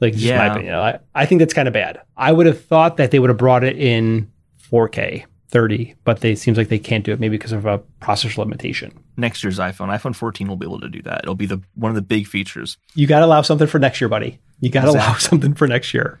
[0.00, 0.38] Like, just Yeah.
[0.38, 0.74] my opinion.
[0.74, 2.00] I, I think that's kind of bad.
[2.16, 4.30] I would have thought that they would have brought it in
[4.70, 8.38] 4K 30, but they, seems like they can't do it maybe because of a processor
[8.38, 8.92] limitation.
[9.16, 11.20] next year's iPhone, iPhone 14 will be able to do that.
[11.24, 12.78] It'll be the one of the big features.
[12.94, 14.38] You got to allow something for next year, buddy.
[14.60, 16.20] You got to allow something for next year.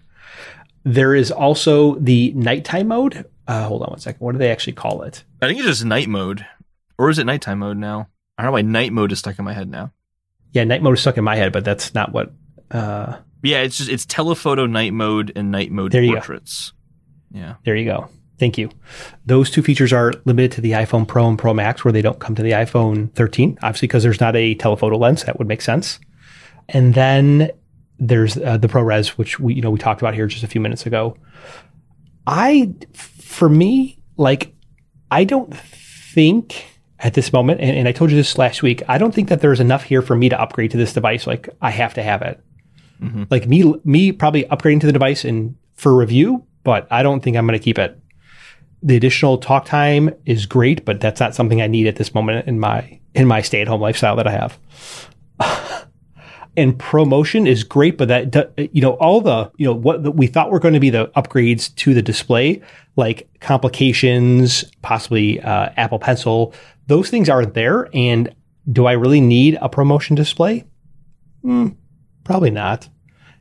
[0.84, 3.24] There is also the nighttime mode.
[3.46, 4.24] Uh, hold on one second.
[4.24, 5.24] What do they actually call it?
[5.40, 6.44] I think it's just night mode,
[6.98, 8.08] or is it nighttime mode now?
[8.36, 9.92] I don't know why night mode is stuck in my head now.
[10.52, 12.32] Yeah, night mode is stuck in my head, but that's not what.
[12.70, 16.18] Uh, Yeah, it's just it's telephoto night mode and night mode There you go.
[16.18, 16.72] portraits.
[17.32, 17.54] Yeah.
[17.64, 18.08] There you go.
[18.38, 18.70] Thank you.
[19.26, 22.18] Those two features are limited to the iPhone Pro and Pro Max, where they don't
[22.18, 25.24] come to the iPhone 13, obviously, because there's not a telephoto lens.
[25.24, 26.00] That would make sense.
[26.68, 27.50] And then
[27.98, 30.60] there's uh, the ProRes, which we you know we talked about here just a few
[30.60, 31.16] minutes ago.
[32.26, 34.54] I, for me, like,
[35.10, 36.64] I don't think
[36.98, 39.40] at this moment, and, and I told you this last week, I don't think that
[39.40, 41.26] there's enough here for me to upgrade to this device.
[41.26, 42.40] Like, I have to have it.
[43.02, 43.26] Mhm.
[43.30, 47.36] Like me, me probably upgrading to the device and for review, but I don't think
[47.36, 47.98] I'm going to keep it.
[48.82, 52.46] The additional talk time is great, but that's not something I need at this moment
[52.46, 54.58] in my in my stay at home lifestyle that I have.
[56.56, 60.50] and ProMotion is great, but that you know all the you know what we thought
[60.50, 62.62] were going to be the upgrades to the display,
[62.96, 66.54] like complications, possibly uh, Apple Pencil.
[66.86, 67.88] Those things aren't there.
[67.94, 68.34] And
[68.70, 70.64] do I really need a ProMotion display?
[71.42, 71.68] Hmm,
[72.24, 72.88] probably not.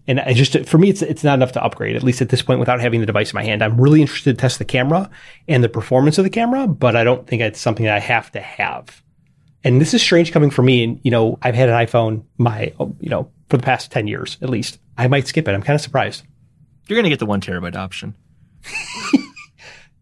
[0.08, 1.96] And I just for me, it's it's not enough to upgrade.
[1.96, 4.36] At least at this point, without having the device in my hand, I'm really interested
[4.36, 5.10] to test the camera
[5.48, 8.32] and the performance of the camera, but I don't think it's something that I have
[8.32, 9.04] to have.
[9.64, 10.84] And this is strange coming from me.
[10.84, 14.38] And you know, I've had an iPhone my you know for the past ten years
[14.42, 14.80] at least.
[14.98, 15.54] I might skip it.
[15.54, 16.24] I'm kind of surprised.
[16.88, 18.16] You're gonna get the one terabyte option.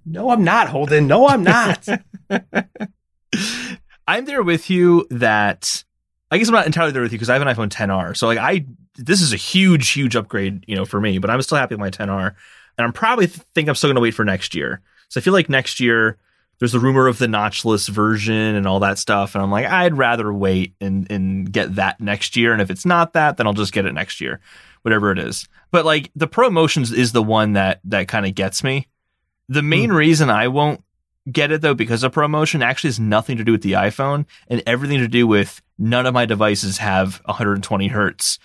[0.10, 1.06] No, I'm not, Holden.
[1.06, 1.86] No, I'm not.
[4.08, 5.84] I'm there with you that
[6.30, 8.16] I guess I'm not entirely there with you because I have an iPhone 10R.
[8.18, 8.66] So like I
[8.96, 11.80] this is a huge, huge upgrade, you know, for me, but I'm still happy with
[11.80, 12.34] my 10R.
[12.78, 14.82] And I'm probably th- think I'm still gonna wait for next year.
[15.10, 16.18] So I feel like next year
[16.60, 19.36] there's the rumor of the notchless version and all that stuff.
[19.36, 22.52] And I'm like, I'd rather wait and and get that next year.
[22.52, 24.40] And if it's not that, then I'll just get it next year.
[24.82, 25.48] Whatever it is.
[25.72, 28.88] But like the ProMotions is the one that that kind of gets me.
[29.50, 29.96] The main hmm.
[29.96, 30.84] reason I won't
[31.32, 34.62] get it though because of ProMotion actually has nothing to do with the iPhone and
[34.66, 38.40] everything to do with none of my devices have 120 hertz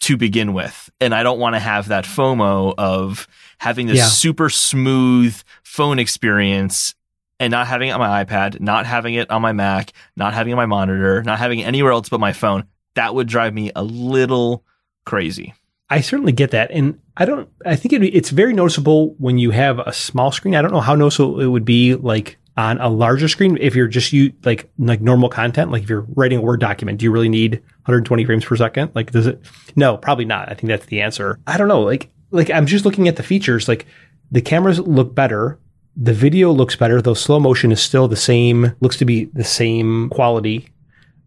[0.00, 0.90] to begin with.
[1.00, 3.26] And I don't want to have that FOMO of
[3.58, 4.06] having this Yeah.
[4.06, 6.94] super smooth phone experience
[7.40, 10.50] and not having it on my iPad, not having it on my Mac, not having
[10.52, 12.64] it on my monitor, not having it anywhere else but my phone.
[12.94, 14.64] That would drive me a little
[15.06, 15.54] crazy.
[15.90, 17.48] I certainly get that, and I don't.
[17.66, 20.54] I think it, it's very noticeable when you have a small screen.
[20.54, 23.88] I don't know how noticeable it would be like on a larger screen if you're
[23.88, 25.70] just you like like normal content.
[25.70, 27.54] Like if you're writing a Word document, do you really need
[27.84, 28.92] 120 frames per second?
[28.94, 29.40] Like does it?
[29.76, 30.50] No, probably not.
[30.50, 31.38] I think that's the answer.
[31.46, 31.82] I don't know.
[31.82, 33.68] Like like I'm just looking at the features.
[33.68, 33.86] Like
[34.30, 35.58] the cameras look better.
[35.96, 39.44] The video looks better, though slow motion is still the same, looks to be the
[39.44, 40.68] same quality.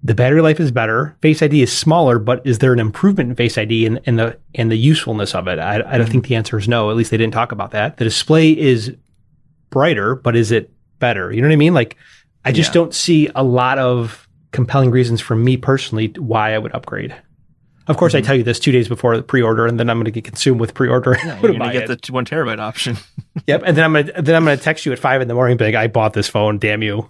[0.03, 1.17] The battery life is better.
[1.21, 4.37] Face ID is smaller, but is there an improvement in Face ID and, and the
[4.55, 5.59] and the usefulness of it?
[5.59, 6.89] I, I don't think the answer is no.
[6.91, 7.97] At least they didn't talk about that.
[7.97, 8.95] The display is
[9.69, 11.31] brighter, but is it better?
[11.33, 11.73] You know what I mean?
[11.73, 11.97] Like,
[12.45, 12.73] I just Yeah.
[12.75, 17.13] don't see a lot of compelling reasons for me personally why I would upgrade.
[17.87, 20.05] Of course, I tell you this two days before the pre-order, and then I'm going
[20.05, 21.15] to get consumed with pre-order.
[21.17, 22.01] I'm You're gonna gonna get it.
[22.03, 22.97] the one terabyte option.
[23.47, 25.55] Yep, and then I'm gonna then I'm gonna text you at five in the morning,
[25.57, 26.57] being like, "I bought this phone.
[26.59, 27.07] Damn you!"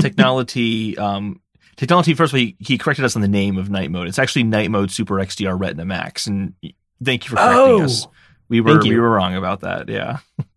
[0.00, 1.40] technology um
[1.78, 4.08] technology first of all he, he corrected us on the name of night mode.
[4.08, 6.26] It's actually night mode super xdr retina max.
[6.26, 6.54] And
[7.02, 8.06] thank you for correcting us.
[8.50, 9.88] We were Oh, we were wrong about that.
[9.88, 10.18] Yeah.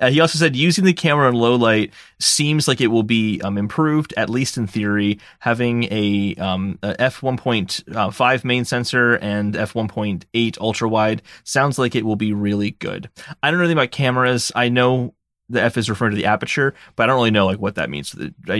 [0.00, 3.40] Uh, he also said using the camera in low light seems like it will be
[3.42, 10.58] um, improved at least in theory having a, um, a f1.5 main sensor and f1.8
[10.58, 13.08] ultra wide sounds like it will be really good.
[13.44, 14.50] I don't know anything about cameras.
[14.56, 15.14] I know
[15.50, 17.90] the f is referring to the aperture but i don't really know like what that
[17.90, 18.14] means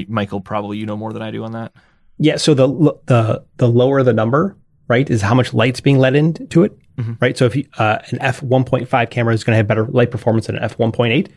[0.08, 1.72] michael probably you know more than i do on that
[2.20, 2.36] Yeah.
[2.36, 2.68] So the
[3.06, 4.56] the the lower the number,
[4.88, 7.16] right, is how much light's being let into it, Mhm.
[7.20, 7.36] right?
[7.36, 9.86] So if you, uh, an f one point five camera is going to have better
[9.86, 11.28] light performance than an f one point eight.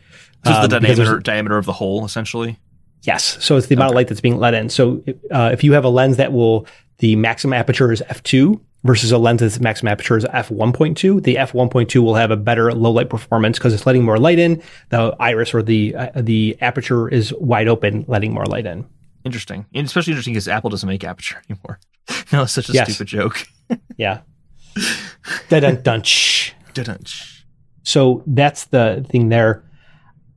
[0.44, 2.58] just Um, the diameter diameter of the hole essentially
[3.02, 3.36] Yes.
[3.40, 4.70] So it's the amount of light that's being let in.
[4.70, 6.66] So uh, if you have a lens that will
[6.98, 11.22] the maximum aperture is f2 versus a lens that's maximum aperture is f1.2.
[11.22, 14.62] The f1.2 will have a better low light performance because it's letting more light in.
[14.88, 18.86] The iris or the uh, the aperture is wide open, letting more light in.
[19.24, 21.78] Interesting, and especially interesting because Apple doesn't make aperture anymore.
[22.32, 22.88] no, it's such a Yes.
[22.92, 23.46] stupid joke.
[23.96, 24.20] Yeah.
[25.48, 26.02] dun dun
[26.74, 27.44] Dun-dun-sh.
[27.84, 29.62] So that's the thing there.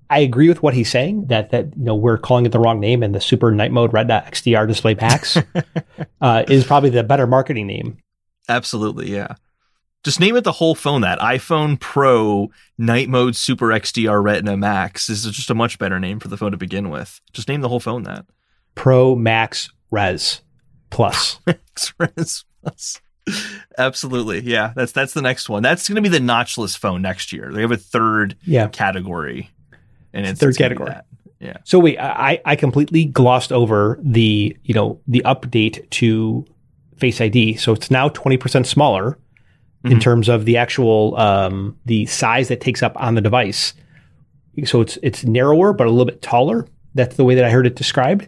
[0.09, 2.79] I agree with what he's saying that that you know we're calling it the wrong
[2.79, 5.37] name and the Super Night Mode Retina XDR display packs
[6.21, 7.97] uh, is probably the better marketing name.
[8.47, 9.35] Absolutely, yeah.
[10.05, 11.01] Just name it the whole phone.
[11.01, 16.19] That iPhone Pro Night Mode Super XDR Retina Max is just a much better name
[16.19, 17.19] for the phone to begin with.
[17.33, 18.25] Just name the whole phone that.
[18.77, 20.41] Pro Max Res
[20.89, 21.39] Plus.
[21.47, 23.01] Express Plus.
[23.77, 24.71] Absolutely, yeah.
[24.75, 25.61] That's that's the next one.
[25.63, 27.51] That's going to be the notchless phone next year.
[27.51, 28.67] They have a third Yeah.
[28.67, 29.49] category,
[30.13, 30.91] and it's Third it's category.
[30.91, 31.03] that.
[31.65, 36.45] So wait, I I completely glossed over the you know the update to
[36.97, 37.55] Face ID.
[37.57, 39.17] So it's now twenty percent smaller
[39.83, 40.01] in Mhm.
[40.01, 43.73] terms of the actual um, the size that takes up on the device.
[44.65, 46.65] So it's it's narrower but a little bit taller.
[46.95, 48.27] That's the way that I heard it described.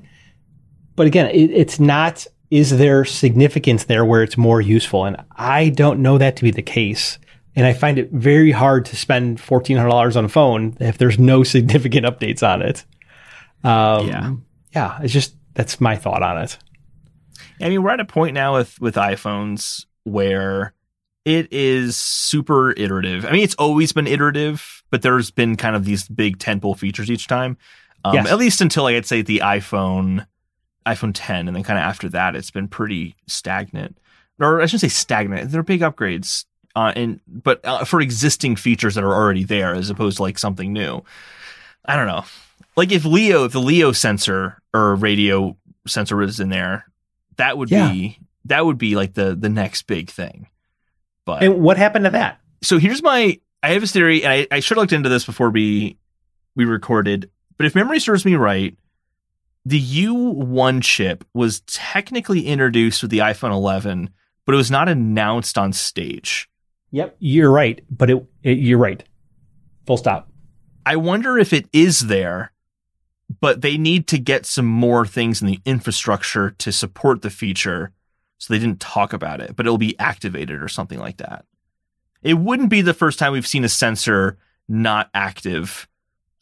[1.00, 2.28] But again, it, it's not.
[2.52, 5.06] Is there significance there where it's more useful?
[5.06, 7.18] And I don't know that to be the case.
[7.56, 10.98] And I find it very hard to spend fourteen hundred dollars on a phone if
[10.98, 12.84] there's no significant updates on it.
[13.64, 14.34] Um, Yeah.
[14.76, 15.00] yeah.
[15.02, 16.58] It's just that's my thought on it.
[17.62, 20.74] I mean, we're at a point now with with iPhones where
[21.24, 23.24] it is super iterative.
[23.26, 27.10] I mean, it's always been iterative, but there's been kind of these big tentpole features
[27.10, 27.56] each time.
[28.04, 28.28] Um, Yes.
[28.28, 30.26] At least until like, I'd say the iPhone,
[30.96, 33.98] iPhone 10, and then kind of after that, it's been pretty stagnant.
[34.40, 35.52] Or I shouldn't say stagnant.
[35.52, 39.90] They're big upgrades, uh, and but uh, for existing features that are already there, as
[39.90, 41.04] opposed to like something new.
[41.86, 42.24] I don't know.
[42.78, 46.86] Like if Leo, if the Leo sensor or radio sensor was in there,
[47.38, 47.92] that would Yeah.
[47.92, 50.48] be that would be like the the next big thing.
[51.26, 52.40] But And what happened to that?
[52.62, 55.26] so here's my I have a theory, and I, I should have looked into this
[55.26, 55.98] before we
[56.56, 57.30] we recorded.
[57.58, 58.78] But if memory serves me right,
[59.70, 64.10] the U1 chip was technically introduced with the iPhone 11,
[64.46, 66.50] but it was not announced on stage.
[66.90, 67.84] Yep, you're right.
[67.92, 69.04] But it, it you're right.
[69.86, 70.32] Full stop.
[70.88, 72.52] I wonder if it is there,
[73.40, 77.92] but they need to get some more things in the infrastructure to support the feature.
[78.40, 81.46] So they didn't talk about it, but it'll be activated or something like that.
[82.24, 85.88] It wouldn't be the first time we've seen a sensor not active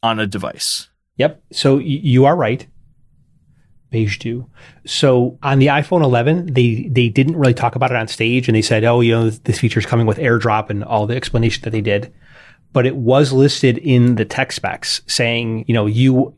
[0.01, 0.89] on a device.
[1.17, 1.43] Yep.
[1.51, 2.65] So you are right.
[3.97, 4.45] Beige do.
[4.85, 8.55] So on the iPhone 11, they they didn't really talk about it on stage, and
[8.55, 11.63] they said, "Oh, you know, this, feature is coming with AirDrop and all the explanation
[11.63, 12.13] that they did."
[12.73, 16.35] But it was listed in the tech specs saying, you know, you.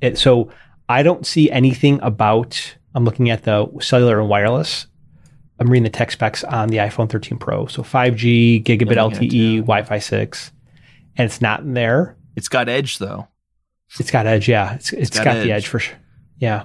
[0.00, 0.50] It, so
[0.88, 2.76] I don't see anything about.
[2.94, 4.86] I'm looking at the cellular and wireless.
[5.58, 7.66] I'm reading the tech specs on the iPhone 13 Pro.
[7.66, 9.56] So 5G, gigabit Yeah, looking at it LTE.
[9.60, 10.52] Wi-Fi 6,
[11.16, 12.16] and it's not in there.
[12.36, 13.26] It's got edge though.
[13.98, 14.74] It's got edge, yeah.
[14.74, 15.64] It's it's got got, the edge.
[15.64, 15.96] edge for sure.
[16.38, 16.64] Yeah.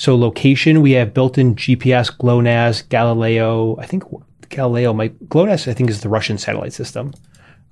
[0.00, 3.76] So location, we have built-in GPS, GLONASS, Galileo.
[3.78, 4.02] I think
[4.48, 5.68] Galileo might GLONASS.
[5.68, 7.12] I think is the Russian satellite system.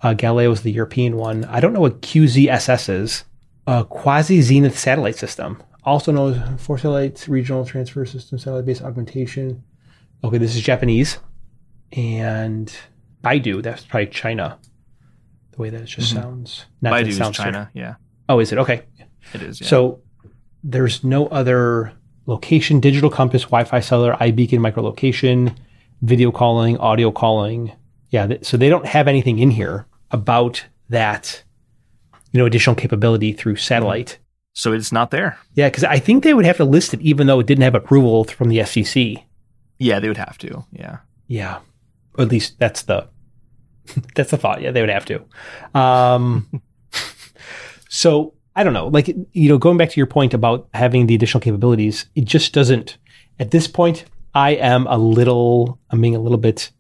[0.03, 1.47] Uh, Galileo is the European one.
[1.47, 3.24] I don't know what QZSS is.
[3.66, 9.62] Uh, Quasi Zenith satellite system, also known as for satellites, regional transfer system, satellite-based augmentation.
[10.22, 11.16] Okay, this is Japanese,
[11.93, 12.70] and
[13.24, 13.62] BeiDou.
[13.62, 14.59] That's probably China.
[15.53, 16.22] The way that it just Mhm.
[16.22, 16.66] sounds.
[16.83, 17.70] Not BeiDou is sounds so- China.
[17.72, 17.95] Yeah,
[18.29, 18.83] oh, is it okay?
[19.33, 19.62] it is.
[19.62, 19.68] Yeah.
[19.68, 20.01] So
[20.62, 21.93] there's no other
[22.29, 25.57] location, digital compass, Wi-Fi cellular, iBeacon, microlocation,
[26.03, 27.72] video calling, audio calling.
[28.11, 31.43] Yeah, th- so they don't have anything in here about that,
[32.33, 34.18] you know, additional capability through satellite.
[34.53, 35.39] so it's not there.
[35.55, 37.74] Yeah, because I think they would have to list it even though it didn't have
[37.74, 39.24] approval from the FCC.
[39.79, 40.64] Yeah, they would have to.
[40.72, 40.99] Yeah.
[41.29, 41.59] Yeah,
[42.14, 43.09] or at least that's the
[44.14, 44.61] that's the thought.
[44.62, 45.24] Yeah, they would have to.
[45.79, 46.62] Um,
[47.89, 48.88] so I don't know.
[48.88, 52.52] Like you know, going back to your point about having the additional capabilities, it just
[52.52, 52.98] doesn't.
[53.38, 54.04] At this point,
[54.34, 55.78] I am a little.
[55.90, 56.72] I'm being a little bit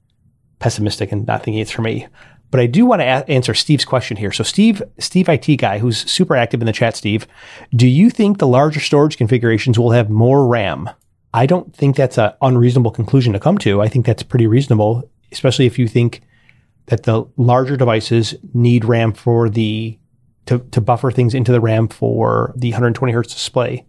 [0.58, 2.08] pessimistic and not thinking it's for me.
[2.50, 4.32] But I do want to a- answer Steve's question here.
[4.32, 7.28] So Steve, Steve IT guy, who's super active in the chat, Steve,
[7.72, 10.90] do you think the larger storage configurations will have more RAM?
[11.32, 13.82] I don't think that's an unreasonable conclusion to come to.
[13.82, 16.22] I think that's pretty reasonable, especially if you think
[16.86, 19.96] that the larger devices need RAM for the
[20.48, 23.84] to, to buffer things into the RAM for the 120 hertz display,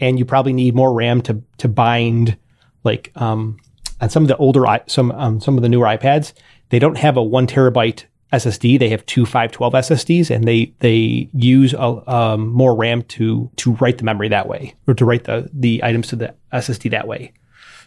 [0.00, 2.36] and you probably need more RAM to to bind
[2.82, 3.58] like um,
[4.00, 6.32] on some of the older some um, some of the newer iPads.
[6.70, 8.78] They don't have a one terabyte SSD.
[8.78, 13.72] They have two 512 SSDs, and they they use a, um, more RAM to to
[13.74, 17.06] write the memory that way, or to write the the items to the SSD that
[17.06, 17.32] way.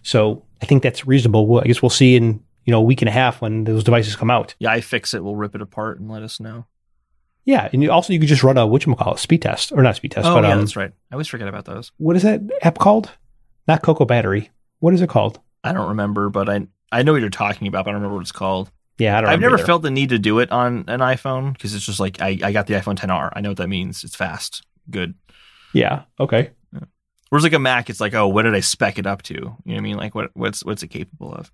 [0.04, 1.60] So I think that's reasonable.
[1.60, 4.16] I guess we'll see in you know a week and a half when those devices
[4.16, 4.54] come out.
[4.60, 5.24] Yeah, I fix it.
[5.24, 6.68] We'll rip it apart and let us know.
[7.46, 9.72] Yeah, and you, also you could just run a what you call it speed test
[9.72, 10.92] or not speed test, Oh but yeah, um, that's right.
[11.12, 11.92] I always forget about those.
[11.98, 13.12] what is that app called?
[13.68, 14.52] Not Cocoa Battery.
[14.80, 15.40] What is it called?
[15.64, 18.16] I don't remember, but I I know what you're talking about, but I don't remember
[18.16, 18.72] what it's called.
[18.98, 19.30] Yeah, I don't.
[19.32, 19.66] I've never either.
[19.66, 22.52] felt the need to do it on an iPhone because it's just like I, I
[22.52, 23.32] got the iPhone 10R.
[23.36, 24.04] I know what that means.
[24.04, 25.16] It's fast, good.
[25.74, 26.04] Yeah.
[26.20, 26.52] Okay.
[27.30, 29.34] Whereas like a Mac, it's like, oh, what did I spec it up to?
[29.34, 29.98] You know what I mean?
[29.98, 31.50] Like what what's what's it capable of?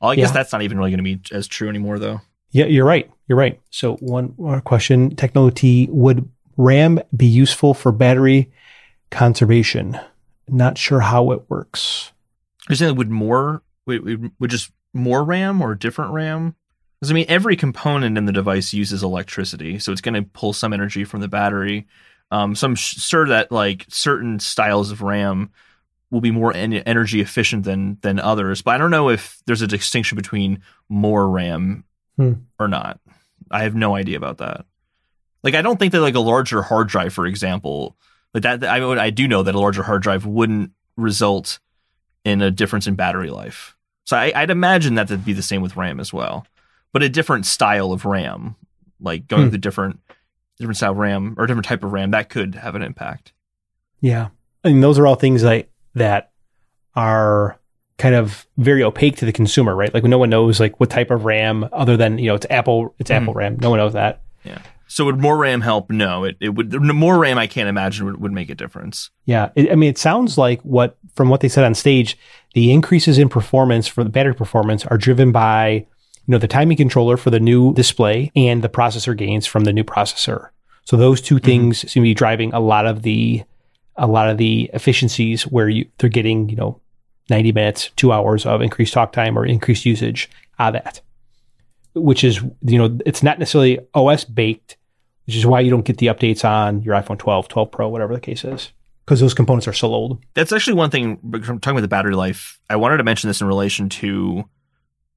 [0.00, 2.20] Well, I guess that's not even really going to be as true anymore, though.
[2.54, 3.10] Yeah, you're right.
[3.26, 3.60] You're right.
[3.70, 8.52] So one more question: Technology would RAM be useful for battery
[9.10, 9.98] conservation?
[10.48, 12.12] Not sure how it works.
[12.68, 16.54] You're saying would more would, would just more RAM or different RAM?
[17.00, 20.52] Because I mean, every component in the device uses electricity, so it's going to pull
[20.52, 21.88] some energy from the battery.
[22.30, 25.50] Um, so I'm sure that like certain styles of RAM
[26.12, 29.62] will be more en- energy efficient than than others, but I don't know if there's
[29.62, 31.82] a distinction between more RAM
[32.16, 32.32] Hmm.
[32.58, 33.00] or not.
[33.50, 34.64] I have no idea about that.
[35.42, 37.96] Like, I don't think that like a larger hard drive, for example,
[38.32, 38.64] like that.
[38.64, 41.58] I would- I do know that a larger hard drive wouldn't result
[42.24, 43.76] in a difference in battery life.
[44.04, 46.46] So I, I'd imagine that would be the same with RAM as well,
[46.92, 48.56] but a different style of RAM,
[49.00, 49.46] like going Hmm.
[49.48, 50.00] with a different
[50.58, 53.32] different style of RAM or a different type of RAM, that could have an impact.
[54.00, 54.28] Yeah,
[54.62, 56.30] I mean those are all things that that
[56.94, 57.58] are
[57.98, 59.92] kind of very opaque to the consumer, right?
[59.94, 62.94] Like no one knows like what type of RAM other than you know it's Apple.
[62.98, 63.22] It's Mhm.
[63.22, 63.56] Apple RAM.
[63.60, 64.22] No one knows that.
[64.44, 64.58] Yeah.
[64.86, 65.90] So would more RAM help?
[65.90, 66.72] No, it, it would.
[66.80, 69.10] More RAM, I can't imagine would, would make a difference.
[69.24, 72.18] Yeah, it, I mean, it sounds like what from what they said on stage,
[72.54, 75.86] the increases in performance for the battery performance are driven by
[76.26, 79.72] you know the timing controller for the new display and the processor gains from the
[79.72, 80.48] new processor.
[80.84, 81.42] So those 2 Mhm.
[81.42, 83.42] things seem to be driving a lot of the
[83.96, 86.80] a lot of the efficiencies where you they're getting you know
[87.30, 91.00] ninety minutes, two hours of increased talk time or increased usage out of that,
[91.94, 94.76] which is you know it's not necessarily OS baked,
[95.26, 98.14] which is why you don't get the updates on your iPhone 12, 12 Pro, whatever
[98.14, 98.72] the case is
[99.04, 100.22] because those components are still old.
[100.32, 101.18] That's actually one thing.
[101.32, 104.44] Talking about the battery life, I wanted to mention this in relation to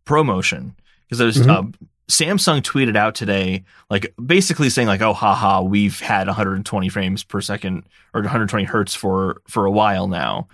[0.06, 0.74] ProMotion
[1.06, 1.50] because there's Mhm.
[1.50, 1.64] uh,
[2.10, 7.42] Samsung tweeted out today, like basically saying like, "Oh, haha, we've had 120 frames per
[7.42, 7.84] second
[8.14, 10.48] or 120 hertz for for a while now."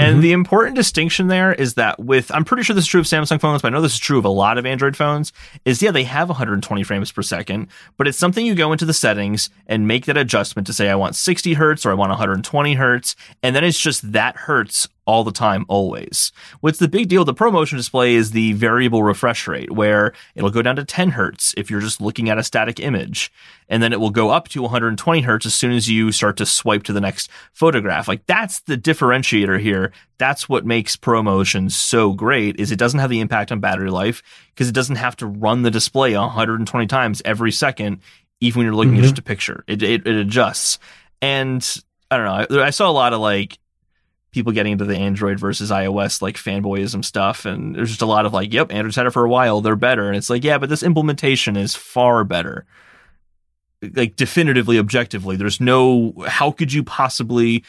[0.00, 0.22] And Mhm.
[0.22, 3.40] the important distinction there is that with I'm pretty sure this is true of Samsung
[3.40, 5.32] phones, but I know this is true of a lot of Android phones.
[5.64, 8.94] Is yeah, they have 120 frames per second, but it's something you go into the
[8.94, 12.74] settings and make that adjustment to say I want 60 hertz or I want 120
[12.74, 16.30] hertz, and then it's just that hertz all the time, always.
[16.60, 20.50] What's the big deal with the ProMotion display is the variable refresh rate, where it'll
[20.50, 23.32] go down to 10 hertz if you're just looking at a static image,
[23.68, 26.46] and then it will go up to 120 hertz as soon as you start to
[26.46, 28.06] swipe to the next photograph.
[28.06, 29.92] Like that's the differentiator here.
[30.18, 34.22] That's what makes ProMotion so great is it doesn't have the impact on battery life
[34.54, 38.00] because it doesn't have to run the display 120 times every second,
[38.40, 39.02] even when you're looking at Mhm.
[39.08, 39.64] just a picture.
[39.66, 40.78] It, it it adjusts,
[41.20, 41.66] and
[42.10, 42.60] I don't know.
[42.62, 43.58] I, I saw a lot of like
[44.32, 48.26] people getting into the Android versus iOS like fanboyism stuff, and there's just a lot
[48.26, 50.58] of like, yep, Android's had it for a while, they're better, and it's like, yeah,
[50.58, 52.64] but this implementation is far better.
[53.82, 56.12] Like definitively, objectively, there's no.
[56.26, 57.64] How could you possibly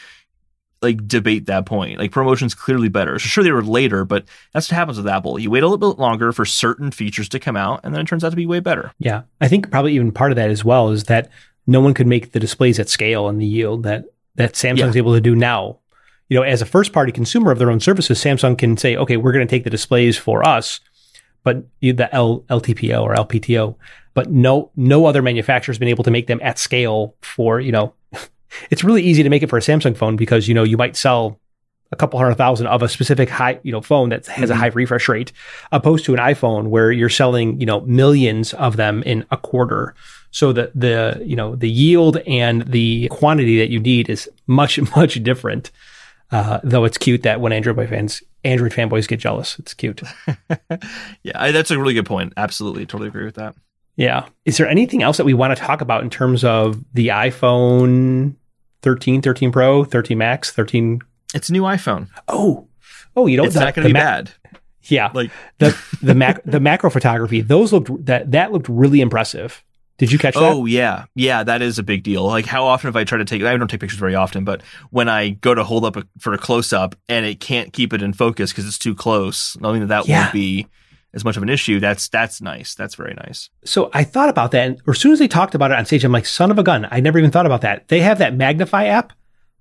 [0.81, 1.99] like debate that point?
[1.99, 3.17] Like ProMotion's clearly better.
[3.17, 5.39] So sure, they were later, but that's what happens with Apple.
[5.39, 8.07] You wait a little bit longer for certain features to come out, and then it
[8.07, 8.91] turns out to be way better.
[8.99, 11.29] Yeah, I think probably even part of that as well is that
[11.65, 14.05] no one could make the displays at scale and the yield that
[14.35, 15.77] that Samsung's able to do now.
[16.31, 19.17] You know, as a first party consumer of their own services, Samsung can say, okay,
[19.17, 20.79] we're going to take the displays for us,
[21.43, 23.75] but the L, LTPO or LPTO,
[24.13, 27.73] but no no other manufacturer has been able to make them at scale for you
[27.73, 27.93] know.
[28.71, 30.95] it's really easy to make it for a Samsung phone because you know you might
[30.95, 31.37] sell
[31.91, 34.57] a couple hundred thousand of a specific high you know phone that has a Mhm.
[34.57, 35.33] high refresh rate
[35.73, 39.95] opposed to an iPhone where you're selling, you know, millions of them in a quarter.
[40.31, 44.79] So the the you know the yield and the quantity that you need is much
[44.95, 45.71] much different.
[46.31, 50.01] Uh, though it's cute that when Android boy fans Android fanboys get jealous, it's cute.
[51.23, 52.33] yeah, I, that's a really good point.
[52.37, 53.55] Absolutely, totally agree with that.
[53.97, 54.27] Yeah.
[54.45, 58.35] Is there anything else that we want to talk about in terms of the iPhone
[58.81, 61.01] 13, 13 Pro, 13 Max, 13?
[61.35, 62.07] It's a new iPhone.
[62.27, 62.67] Oh,
[63.15, 64.31] oh, you don't know it's the- not going to be Ma- bad.
[64.85, 65.29] Yeah, Like
[65.59, 69.63] the the mac the macro photography those looked that that looked really impressive.
[70.01, 70.41] Did you catch that?
[70.43, 72.25] Oh yeah, yeah, that is a big deal.
[72.25, 73.43] Like how often have I tried to take?
[73.43, 76.33] I don't take pictures very often, but when I go to hold up a, for
[76.33, 79.81] a close up and it can't keep it in focus because it's too close, knowing
[79.81, 80.21] that that Yeah.
[80.23, 80.65] won't be
[81.13, 81.79] as much of an issue.
[81.79, 82.73] That's that's nice.
[82.73, 83.51] That's very nice.
[83.63, 86.03] So I thought about that, and as soon as they talked about it on stage,
[86.03, 86.87] I'm like, son of a gun.
[86.89, 87.87] I never even thought about that.
[87.87, 89.13] They have that Magnify app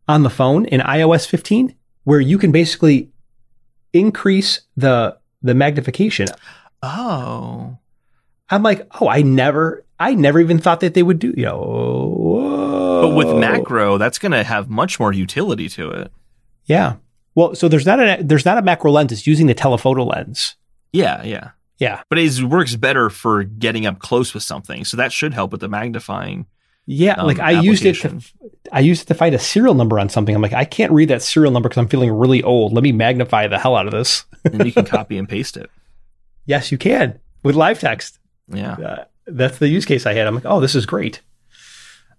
[0.08, 3.10] on the phone in iOS 15 where you can basically
[3.92, 6.28] increase the the magnification.
[6.82, 7.76] Oh.
[8.52, 11.58] I'm like, oh, I never, I never even thought that they would do, you know.
[12.16, 13.02] Whoa.
[13.02, 16.12] But with macro, that's going to have much more utility to it.
[16.64, 16.96] yeah.
[17.36, 19.12] Well, so there's not a there's not a macro lens.
[19.12, 20.56] It's using the telephoto lens.
[20.92, 21.50] Yeah, yeah.
[21.78, 24.84] Yeah, But it works better for getting up close with something.
[24.84, 26.46] So that should help with the magnifying.
[26.86, 27.14] yeah.
[27.14, 28.20] Um, like I used it to.
[28.72, 30.34] I used it to find a serial number on something.
[30.34, 32.72] I'm like, I can't read that serial number because I'm feeling really old.
[32.74, 34.24] Let me magnify the hell out of this.
[34.44, 35.70] And you can copy and paste it.
[36.46, 38.18] yes, you can with live text.
[38.48, 38.72] Yeah.
[38.72, 40.26] Uh, that's the use case I had.
[40.26, 41.20] I'm like, oh, this is great.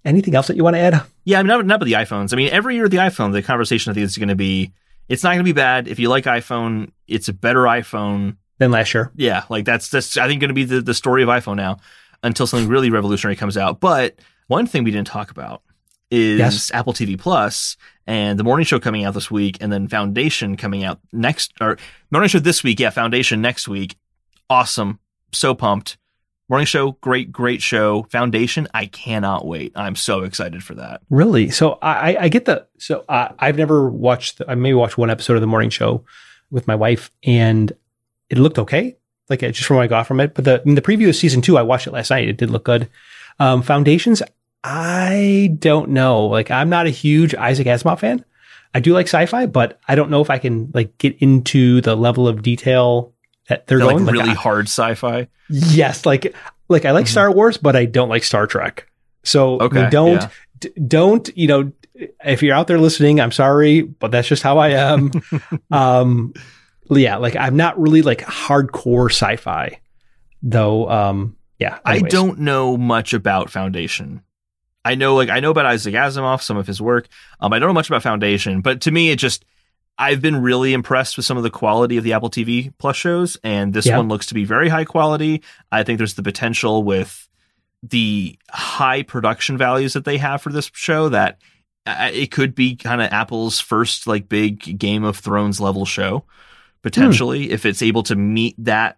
[0.04, 1.02] Anything else that you want to add?
[1.26, 2.34] Yeah, I mean, not, not with the iPhones.
[2.34, 4.72] I mean, every year the iPhone, the conversation I think is going to be
[5.08, 5.88] it's not going to be bad.
[5.88, 8.38] If you like iPhone, it's a better iPhone.
[8.60, 9.12] Than last year.
[9.16, 11.78] Yeah, like that's that's I think going to be the, the story of iPhone now
[12.24, 13.80] until something really revolutionary comes out.
[13.80, 15.64] But one thing we didn't talk about
[16.12, 16.72] is Yes.
[16.72, 17.76] Apple TV Plus
[18.06, 21.78] and the morning show coming out this week, and then Foundation coming out next or
[22.12, 22.80] morning show this week.
[22.80, 23.96] Yeah, Foundation next week.
[24.50, 25.00] Awesome,
[25.32, 25.98] so pumped.
[26.52, 28.04] Morning show, great, great show.
[28.12, 29.72] Foundation, I cannot wait.
[29.74, 31.00] I'm so excited for that.
[31.10, 31.50] Really?
[31.50, 34.40] So I, I- I get the so uh, I've never watched.
[34.40, 36.04] The, I maybe watched one episode of the morning show
[36.50, 37.72] with my wife, and
[38.30, 38.98] it looked okay.
[39.30, 40.34] Like just from what I got from it.
[40.34, 42.28] But the I mean, the preview of season two, I watched it last night.
[42.28, 42.90] It did look good.
[43.40, 44.22] Um, Foundations,
[44.62, 46.26] I don't know.
[46.26, 48.26] Like I'm not a huge Isaac Asimov fan.
[48.76, 51.96] I do like sci-fi, but I don't know if I can like get into the
[51.96, 53.14] level of detail
[53.52, 54.06] that they're They're going.
[54.06, 55.28] like Like, really I- hard sci-fi.
[55.50, 56.34] Yes, like
[56.70, 57.10] like I like Mhm.
[57.10, 58.88] Star Wars, but I don't like Star Trek.
[59.24, 60.30] So Okay, don't yeah.
[60.60, 61.72] d- don't you know
[62.26, 65.12] if you're out there listening, I'm sorry, but that's just how I am.
[65.72, 66.34] um,
[66.90, 69.80] yeah, like I'm not really like hardcore sci-fi,
[70.42, 70.90] though.
[70.90, 74.22] Um, yeah, I don't know much about Foundation.
[74.84, 77.08] I know like I know about Isaac Asimov, some of his work.
[77.40, 79.46] Um, I don't know much about Foundation, but to me, it just
[80.02, 83.38] I've been really impressed with some of the quality of the Apple TV Plus shows,
[83.44, 83.98] and this Yeah.
[83.98, 85.44] one looks to be very high quality.
[85.72, 87.28] I think there's the potential with
[87.84, 91.38] the high production values that they have for this show that
[91.86, 96.24] uh, it could be kind of Apple's first like big Game of Thrones level show
[96.84, 98.98] potentially if it's able to meet that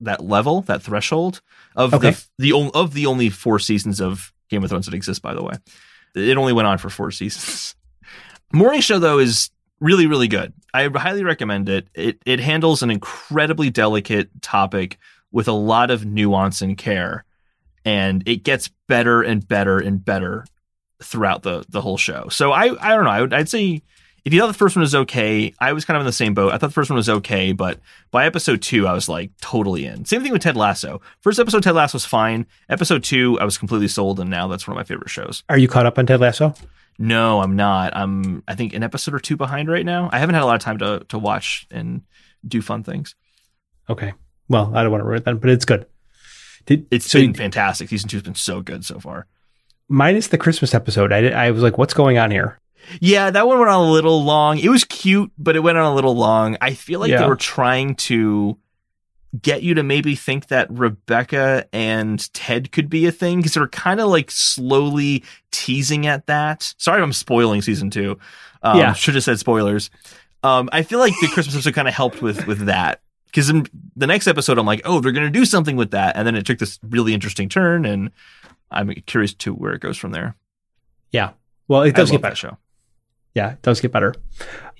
[0.00, 1.40] that level that threshold
[1.76, 2.10] of Okay.
[2.38, 5.42] the the of the only four seasons of Game of Thrones that exist by the
[5.42, 5.54] way
[6.14, 7.74] it only went on for four seasons
[8.52, 9.50] morning show though is
[9.82, 14.98] really really good I highly recommend it it it handles an incredibly delicate topic
[15.30, 17.24] with a lot of nuance and care
[17.84, 20.44] and it gets better and better and better
[21.02, 22.28] throughout the the whole show.
[22.28, 23.10] So I I don't know.
[23.10, 23.82] I would, I'd say
[24.24, 26.32] if you thought the first one was okay, I was kind of in the same
[26.32, 26.52] boat.
[26.52, 27.80] I thought the first one was okay, but
[28.12, 30.04] by episode two, I was like totally in.
[30.04, 31.00] Same thing with Ted Lasso.
[31.20, 32.46] First episode, Ted Lasso was fine.
[32.68, 35.42] Episode two, I was completely sold, and now that's one of my favorite shows.
[35.48, 36.54] Are you caught up on Ted Lasso?
[36.98, 37.96] No, I'm not.
[37.96, 40.08] I'm I think an episode or two behind right now.
[40.12, 42.02] I haven't had a lot of time to to watch and
[42.46, 43.14] do fun things.
[43.90, 44.12] Okay.
[44.48, 45.86] Well, I don't want to ruin it then, but it's good.
[46.66, 47.88] Did, It's so been fantastic.
[47.88, 49.26] Season two's been so good so far.
[49.88, 51.12] minus the Christmas episode.
[51.12, 52.58] I did, I was like, what's going on here?
[53.00, 54.58] Yeah, that one went on a little long.
[54.58, 56.56] It was cute, but it went on a little long.
[56.60, 57.22] I feel like Yeah.
[57.22, 58.58] they were trying to
[59.40, 63.66] get you to maybe think that Rebecca and Ted could be a thing because they're
[63.68, 66.74] kind of like slowly teasing at that.
[66.76, 68.18] Sorry if I'm spoiling season two.
[68.62, 68.92] Um, Yeah.
[68.92, 69.90] Should have said spoilers.
[70.42, 73.66] Um, I feel like the Christmas episode kind of helped with with that because in
[73.96, 76.44] the next episode I'm like, oh, they're gonna do something with that, and then it
[76.44, 78.10] took this really interesting turn, and
[78.70, 80.34] I'm curious to where it goes from there.
[81.10, 81.30] Yeah,
[81.68, 82.32] well, it does get better.
[82.32, 82.58] that show.
[83.34, 84.14] Yeah, it does get better.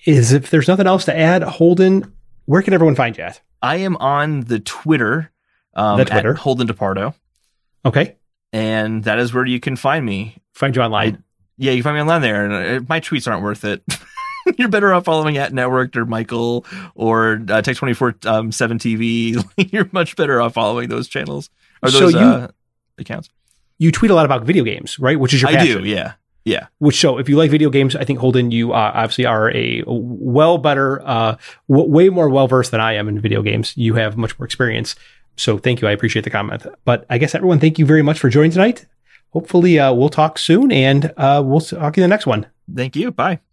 [0.04, 2.12] Is if there's nothing else to add, Holden,
[2.46, 3.40] where can everyone find you at?
[3.60, 5.30] I am on the Twitter,
[5.74, 6.30] um, The Twitter.
[6.32, 7.14] at Holden DePardo,
[7.84, 8.16] Okay.
[8.52, 10.36] and that is where you can find me.
[10.52, 11.22] Find you online.
[11.58, 13.82] Yeah, you can find me online there, and uh, my tweets aren't worth it.
[14.58, 16.66] You're better off following at Networked or Michael
[16.96, 19.40] or uh, Tech Twenty Four um, Seven TV.
[19.72, 21.48] You're much better off following those channels
[21.82, 22.48] or So those you- uh,
[22.98, 23.30] accounts.
[23.78, 25.18] you tweet a lot about video games, right?
[25.20, 25.82] Which is your I passion.
[25.84, 26.14] do, yeah,
[26.44, 26.66] yeah.
[26.78, 29.82] Which so if you like video games, I think Holden, you uh, obviously are a
[29.86, 31.36] well better, uh,
[31.68, 33.76] w- way more well versed than I am in video games.
[33.76, 34.94] You have much more experience.
[35.36, 35.88] So thank you.
[35.88, 36.66] I appreciate the comment.
[36.84, 38.86] But I guess everyone, thank you very much for joining tonight.
[39.30, 42.46] Hopefully, uh, we'll talk soon and uh, we'll talk to you in the next one.
[42.74, 43.10] Thank you.
[43.10, 43.40] Bye.